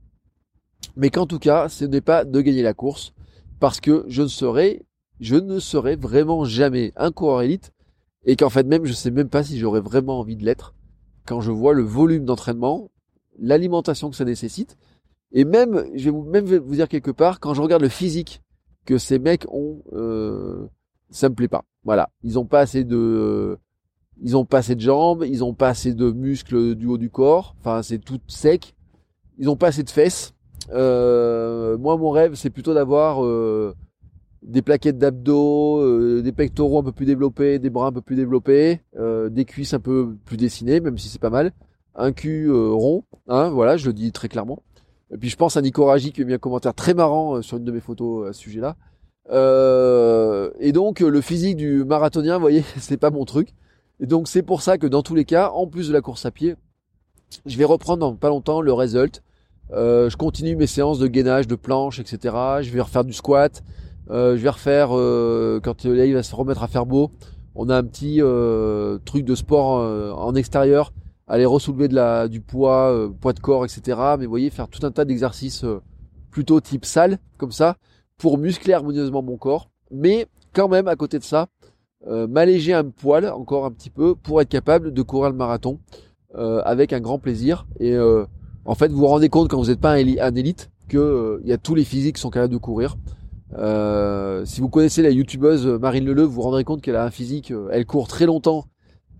Mais 0.95 1.09
qu'en 1.09 1.25
tout 1.25 1.39
cas, 1.39 1.69
ce 1.69 1.85
n'est 1.85 2.01
pas 2.01 2.25
de 2.25 2.41
gagner 2.41 2.61
la 2.61 2.73
course, 2.73 3.13
parce 3.59 3.79
que 3.79 4.05
je 4.07 4.23
ne 4.23 4.27
serai, 4.27 4.85
je 5.19 5.35
ne 5.35 5.59
serai 5.59 5.95
vraiment 5.95 6.43
jamais 6.45 6.91
un 6.95 7.11
coureur 7.11 7.41
élite, 7.41 7.73
et 8.25 8.35
qu'en 8.35 8.49
fait 8.49 8.65
même 8.65 8.85
je 8.85 8.93
sais 8.93 9.11
même 9.11 9.29
pas 9.29 9.43
si 9.43 9.57
j'aurais 9.57 9.81
vraiment 9.81 10.19
envie 10.19 10.35
de 10.35 10.43
l'être, 10.43 10.73
quand 11.25 11.41
je 11.41 11.51
vois 11.51 11.73
le 11.73 11.83
volume 11.83 12.25
d'entraînement, 12.25 12.89
l'alimentation 13.39 14.09
que 14.09 14.15
ça 14.15 14.25
nécessite, 14.25 14.77
et 15.31 15.43
même, 15.43 15.85
je 15.95 16.09
vais 16.09 16.17
même 16.17 16.45
vous 16.45 16.75
dire 16.75 16.87
quelque 16.87 17.11
part, 17.11 17.39
quand 17.39 17.53
je 17.53 17.61
regarde 17.61 17.81
le 17.81 17.89
physique 17.89 18.41
que 18.87 18.97
ces 18.97 19.19
mecs 19.19 19.45
ont, 19.51 19.83
euh, 19.93 20.65
ça 21.11 21.29
me 21.29 21.35
plaît 21.35 21.49
pas. 21.49 21.65
Voilà, 21.83 22.09
ils 22.23 22.39
ont 22.39 22.45
pas 22.45 22.61
assez 22.61 22.83
de 22.83 23.57
ils 24.19 24.35
ont 24.35 24.45
pas 24.45 24.59
assez 24.59 24.73
de 24.73 24.81
jambes, 24.81 25.23
ils 25.27 25.43
ont 25.43 25.53
pas 25.53 25.69
assez 25.69 25.93
de 25.93 26.09
muscles 26.09 26.73
du 26.73 26.87
haut 26.87 26.97
du 26.97 27.11
corps, 27.11 27.55
enfin 27.59 27.83
c'est 27.83 27.99
tout 27.99 28.19
sec. 28.27 28.73
Ils 29.37 29.49
ont 29.49 29.57
pas 29.57 29.67
assez 29.67 29.83
de 29.83 29.89
fesses. 29.89 30.33
Euh, 30.73 31.77
moi 31.77 31.97
mon 31.97 32.09
rêve 32.09 32.33
c'est 32.33 32.49
plutôt 32.49 32.73
d'avoir 32.73 33.23
euh, 33.23 33.75
des 34.41 34.61
plaquettes 34.61 34.97
d'abdos, 34.97 36.21
des 36.21 36.31
pectoraux 36.31 36.79
un 36.79 36.83
peu 36.83 36.93
plus 36.93 37.05
développés, 37.05 37.59
des 37.59 37.69
bras 37.69 37.87
un 37.87 37.91
peu 37.91 38.01
plus 38.01 38.15
développés, 38.15 38.81
des 38.95 39.45
cuisses 39.45 39.73
un 39.73 39.79
peu 39.79 40.15
plus 40.25 40.37
dessinées, 40.37 40.79
même 40.79 40.97
si 40.97 41.09
c'est 41.09 41.21
pas 41.21 41.29
mal, 41.29 41.51
un 41.93 42.13
cul 42.13 42.49
rond, 42.49 43.03
hein, 43.27 43.49
voilà, 43.49 43.75
je 43.75 43.87
le 43.87 43.93
dis 43.93 44.13
très 44.13 44.29
clairement. 44.29 44.63
Et 45.13 45.17
puis 45.17 45.29
je 45.29 45.35
pense 45.35 45.57
à 45.57 45.61
Nico 45.61 45.85
Raji 45.85 46.11
qui 46.11 46.21
a 46.21 46.25
mis 46.25 46.33
un 46.33 46.37
commentaire 46.37 46.73
très 46.73 46.93
marrant 46.93 47.41
sur 47.41 47.57
une 47.57 47.63
de 47.63 47.71
mes 47.71 47.79
photos 47.79 48.29
à 48.29 48.33
ce 48.33 48.41
sujet-là. 48.41 48.75
et 50.59 50.71
donc 50.71 50.99
le 50.99 51.21
physique 51.21 51.57
du 51.57 51.83
marathonien, 51.85 52.35
vous 52.35 52.41
voyez, 52.41 52.63
c'est 52.77 52.97
pas 52.97 53.09
mon 53.09 53.25
truc. 53.25 53.53
Et 53.99 54.05
donc 54.05 54.27
c'est 54.27 54.43
pour 54.43 54.61
ça 54.61 54.77
que 54.77 54.87
dans 54.87 55.01
tous 55.01 55.15
les 55.15 55.25
cas, 55.25 55.49
en 55.49 55.67
plus 55.67 55.87
de 55.87 55.93
la 55.93 56.01
course 56.01 56.25
à 56.25 56.31
pied, 56.31 56.55
je 57.45 57.57
vais 57.57 57.65
reprendre 57.65 57.99
dans 57.99 58.15
pas 58.15 58.29
longtemps 58.29 58.61
le 58.61 58.73
result. 58.73 59.23
Euh, 59.73 60.09
je 60.09 60.17
continue 60.17 60.55
mes 60.55 60.67
séances 60.67 60.99
de 60.99 61.07
gainage, 61.07 61.47
de 61.47 61.55
planche, 61.55 61.99
etc. 61.99 62.35
Je 62.61 62.69
vais 62.71 62.81
refaire 62.81 63.03
du 63.03 63.13
squat. 63.13 63.63
Euh, 64.09 64.37
je 64.37 64.41
vais 64.41 64.49
refaire 64.49 64.89
euh, 64.91 65.59
quand 65.61 65.83
il 65.83 66.13
va 66.13 66.23
se 66.23 66.35
remettre 66.35 66.63
à 66.63 66.67
faire 66.67 66.85
beau. 66.85 67.11
On 67.55 67.69
a 67.69 67.77
un 67.77 67.83
petit 67.83 68.21
euh, 68.21 68.99
truc 69.03 69.25
de 69.25 69.35
sport 69.35 69.79
euh, 69.79 70.11
en 70.11 70.35
extérieur, 70.35 70.93
aller 71.27 71.45
ressoulever 71.45 71.87
de 71.87 71.95
la 71.95 72.27
du 72.27 72.41
poids, 72.41 72.91
euh, 72.91 73.09
poids 73.09 73.33
de 73.33 73.39
corps, 73.39 73.65
etc. 73.65 73.99
Mais 74.17 74.25
vous 74.25 74.31
voyez, 74.31 74.49
faire 74.49 74.67
tout 74.67 74.85
un 74.85 74.91
tas 74.91 75.05
d'exercices 75.05 75.65
plutôt 76.31 76.61
type 76.61 76.85
salle 76.85 77.19
comme 77.37 77.51
ça 77.51 77.77
pour 78.17 78.37
muscler 78.37 78.73
harmonieusement 78.73 79.21
mon 79.21 79.37
corps. 79.37 79.69
Mais 79.91 80.27
quand 80.53 80.67
même 80.67 80.87
à 80.87 80.95
côté 80.95 81.19
de 81.19 81.23
ça, 81.23 81.47
euh, 82.05 82.27
m'alléger 82.27 82.73
un 82.73 82.85
poil 82.85 83.27
encore 83.27 83.65
un 83.65 83.71
petit 83.71 83.89
peu 83.89 84.15
pour 84.15 84.41
être 84.41 84.49
capable 84.49 84.93
de 84.93 85.01
courir 85.01 85.29
le 85.29 85.35
marathon 85.35 85.79
euh, 86.35 86.61
avec 86.63 86.93
un 86.93 86.99
grand 86.99 87.19
plaisir. 87.19 87.67
Et 87.79 87.93
euh, 87.93 88.25
en 88.65 88.75
fait, 88.75 88.89
vous 88.89 88.97
vous 88.97 89.07
rendez 89.07 89.29
compte 89.29 89.49
quand 89.49 89.57
vous 89.57 89.67
n'êtes 89.67 89.81
pas 89.81 89.93
un, 89.93 89.97
élite 90.35 90.69
que 90.87 91.41
il 91.43 91.49
y 91.49 91.53
a 91.53 91.57
tous 91.57 91.75
les 91.75 91.83
physiques 91.83 92.15
qui 92.15 92.21
sont 92.21 92.29
capables 92.29 92.53
de 92.53 92.57
courir. 92.57 92.97
si 94.45 94.61
vous 94.61 94.69
connaissez 94.69 95.01
la 95.01 95.09
youtubeuse 95.09 95.65
Marine 95.67 96.05
Leleu, 96.05 96.23
vous 96.23 96.33
vous 96.33 96.41
rendrez 96.41 96.63
compte 96.63 96.81
qu'elle 96.81 96.95
a 96.95 97.03
un 97.03 97.11
physique, 97.11 97.51
elle 97.71 97.85
court 97.85 98.07
très 98.07 98.25
longtemps, 98.25 98.65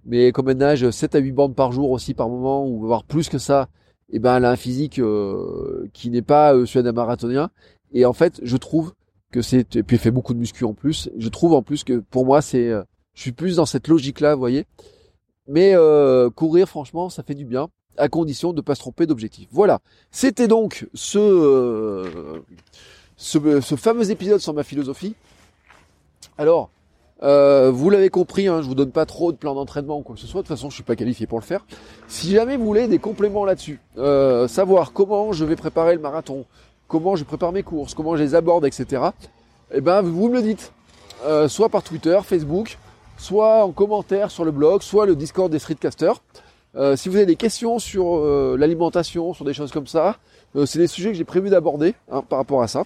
mais 0.08 0.32
comme 0.32 0.50
elle 0.50 0.58
nage 0.58 0.90
7 0.90 1.16
à 1.16 1.20
8 1.20 1.32
bandes 1.32 1.56
par 1.56 1.72
jour 1.72 1.92
aussi 1.92 2.16
par 2.16 2.30
moment, 2.30 2.66
ou 2.66 2.80
voire 2.80 3.04
plus 3.04 3.30
que 3.30 3.38
ça, 3.38 3.70
et 4.10 4.16
eh 4.16 4.20
ben 4.20 4.38
elle 4.38 4.46
a 4.46 4.52
un 4.52 4.56
physique 4.56 5.02
qui 5.94 6.10
n'est 6.10 6.22
pas 6.22 6.54
celui 6.66 6.84
d'un 6.84 6.94
marathonien. 6.94 7.50
Et 7.92 8.06
en 8.06 8.14
fait, 8.14 8.40
je 8.42 8.58
trouve 8.58 8.94
que 9.32 9.42
c'est 9.42 9.76
et 9.76 9.84
puis 9.84 9.98
il 9.98 10.00
fait 10.00 10.12
beaucoup 10.12 10.34
de 10.34 10.40
muscu 10.40 10.64
en 10.64 10.74
plus. 10.74 11.10
Je 11.18 11.30
trouve 11.30 11.54
en 11.54 11.62
plus 11.62 11.84
que 11.84 12.00
pour 12.00 12.26
moi 12.26 12.42
c'est 12.42 12.70
euh, 12.70 12.84
je 13.14 13.22
suis 13.22 13.32
plus 13.32 13.58
dans 13.58 13.66
cette 13.66 13.88
logique 13.88 14.20
là, 14.20 14.36
vous 14.36 14.40
voyez. 14.40 14.66
Mais 15.48 15.74
euh, 15.76 16.30
courir 16.30 16.68
franchement, 16.68 17.10
ça 17.10 17.24
fait 17.24 17.36
du 17.36 17.46
bien. 17.46 17.70
à 17.98 18.10
condition 18.10 18.52
de 18.52 18.58
ne 18.58 18.62
pas 18.62 18.76
se 18.76 18.82
tromper 18.82 19.06
d'objectif. 19.06 19.48
Voilà, 19.52 19.80
c'était 20.12 20.48
donc 20.48 20.88
ce, 20.94 21.18
euh, 21.18 22.42
ce, 23.16 23.62
ce, 23.62 23.76
fameux 23.76 24.12
épisode 24.12 24.40
sur 24.40 24.54
ma 24.54 24.64
philosophie. 24.64 25.16
Alors, 26.38 26.70
euh, 27.24 27.72
vous 27.72 27.90
l'avez 27.90 28.10
compris, 28.10 28.48
hein, 28.48 28.62
je 28.62 28.68
vous 28.68 28.76
donne 28.76 28.92
pas 28.92 29.06
trop 29.06 29.32
de 29.32 29.38
plan 29.38 29.56
d'entraînement 29.56 29.98
ou 29.98 30.02
quoi 30.02 30.16
que 30.16 30.22
ce 30.22 30.28
soit. 30.28 30.42
De 30.42 30.48
toute 30.48 30.56
façon, 30.56 30.70
je 30.70 30.76
suis 30.76 30.84
pas 30.84 30.96
qualifié 30.96 31.26
pour 31.26 31.40
le 31.40 31.44
faire. 31.44 31.66
Si 32.08 32.32
jamais 32.32 32.58
vous 32.58 32.66
voulez 32.66 32.88
des 32.88 33.00
compléments 33.00 33.46
là-dessus, 33.46 33.80
euh, 33.98 34.48
savoir 34.48 34.94
comment 34.94 35.32
je 35.32 35.46
vais 35.46 35.56
préparer 35.56 35.96
le 35.96 36.02
marathon, 36.02 36.46
comment 36.88 37.16
je 37.16 37.24
prépare 37.24 37.52
mes 37.52 37.64
courses, 37.64 37.94
comment 37.94 38.16
je 38.16 38.24
les 38.24 38.36
aborde, 38.36 38.66
etc. 38.66 39.04
Eh 39.74 39.82
ben, 39.82 40.02
vous 40.02 40.30
me 40.30 40.36
le 40.36 40.42
dites, 40.42 40.72
euh, 41.26 41.48
soit 41.48 41.70
par 41.70 41.84
Twitter, 41.84 42.18
Facebook, 42.24 42.78
soit 43.18 43.66
en 43.66 43.72
commentaire 43.72 44.30
sur 44.30 44.46
le 44.46 44.52
blog, 44.52 44.82
soit 44.82 45.06
le 45.06 45.16
Discord 45.16 45.52
des 45.52 45.60
streetcasters. 45.60 46.22
Si 46.96 47.10
vous 47.10 47.16
avez 47.16 47.26
des 47.26 47.38
questions 47.38 47.80
sur 47.80 48.20
l'alimentation, 48.56 49.34
sur 49.34 49.44
des 49.44 49.56
choses 49.56 49.72
comme 49.72 49.88
ça, 49.88 50.18
c'est 50.68 50.78
des 50.78 50.86
sujets 50.86 51.10
que 51.10 51.18
j'ai 51.18 51.24
prévu 51.24 51.50
d'aborder 51.50 51.96
hein, 52.12 52.22
par 52.22 52.38
rapport 52.38 52.62
à 52.62 52.68
ça. 52.68 52.84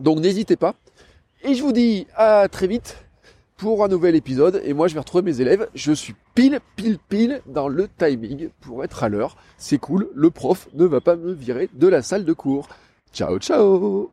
Donc 0.00 0.20
n'hésitez 0.20 0.54
pas. 0.54 0.74
Et 1.42 1.54
je 1.54 1.62
vous 1.64 1.72
dis 1.72 2.06
à 2.14 2.46
très 2.48 2.68
vite 2.68 2.96
pour 3.58 3.84
un 3.84 3.88
nouvel 3.88 4.14
épisode. 4.14 4.62
Et 4.64 4.72
moi, 4.72 4.88
je 4.88 4.94
vais 4.94 5.00
retrouver 5.00 5.22
mes 5.22 5.42
élèves. 5.42 5.68
Je 5.74 5.92
suis 5.92 6.14
pile, 6.34 6.60
pile, 6.76 6.98
pile 7.10 7.42
dans 7.46 7.68
le 7.68 7.88
timing 7.98 8.48
pour 8.60 8.82
être 8.82 9.04
à 9.04 9.10
l'heure. 9.10 9.36
C'est 9.58 9.78
cool. 9.78 10.08
Le 10.14 10.30
prof 10.30 10.68
ne 10.72 10.86
va 10.86 11.02
pas 11.02 11.16
me 11.16 11.32
virer 11.32 11.68
de 11.74 11.88
la 11.88 12.00
salle 12.00 12.24
de 12.24 12.32
cours. 12.32 12.68
Ciao, 13.12 13.38
ciao 13.38 14.10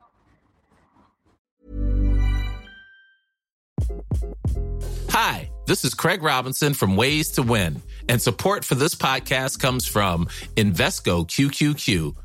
Hi, 5.10 5.50
this 5.66 5.86
is 5.86 5.94
Craig 5.94 6.22
Robinson 6.22 6.74
from 6.74 6.98
Ways 6.98 7.32
to 7.34 7.44
Win. 7.44 7.82
And 8.10 8.22
support 8.22 8.66
for 8.66 8.76
this 8.76 8.96
podcast 8.96 9.60
comes 9.60 9.88
from 9.88 10.28
Invesco 10.58 11.26
QQQ 11.26 12.25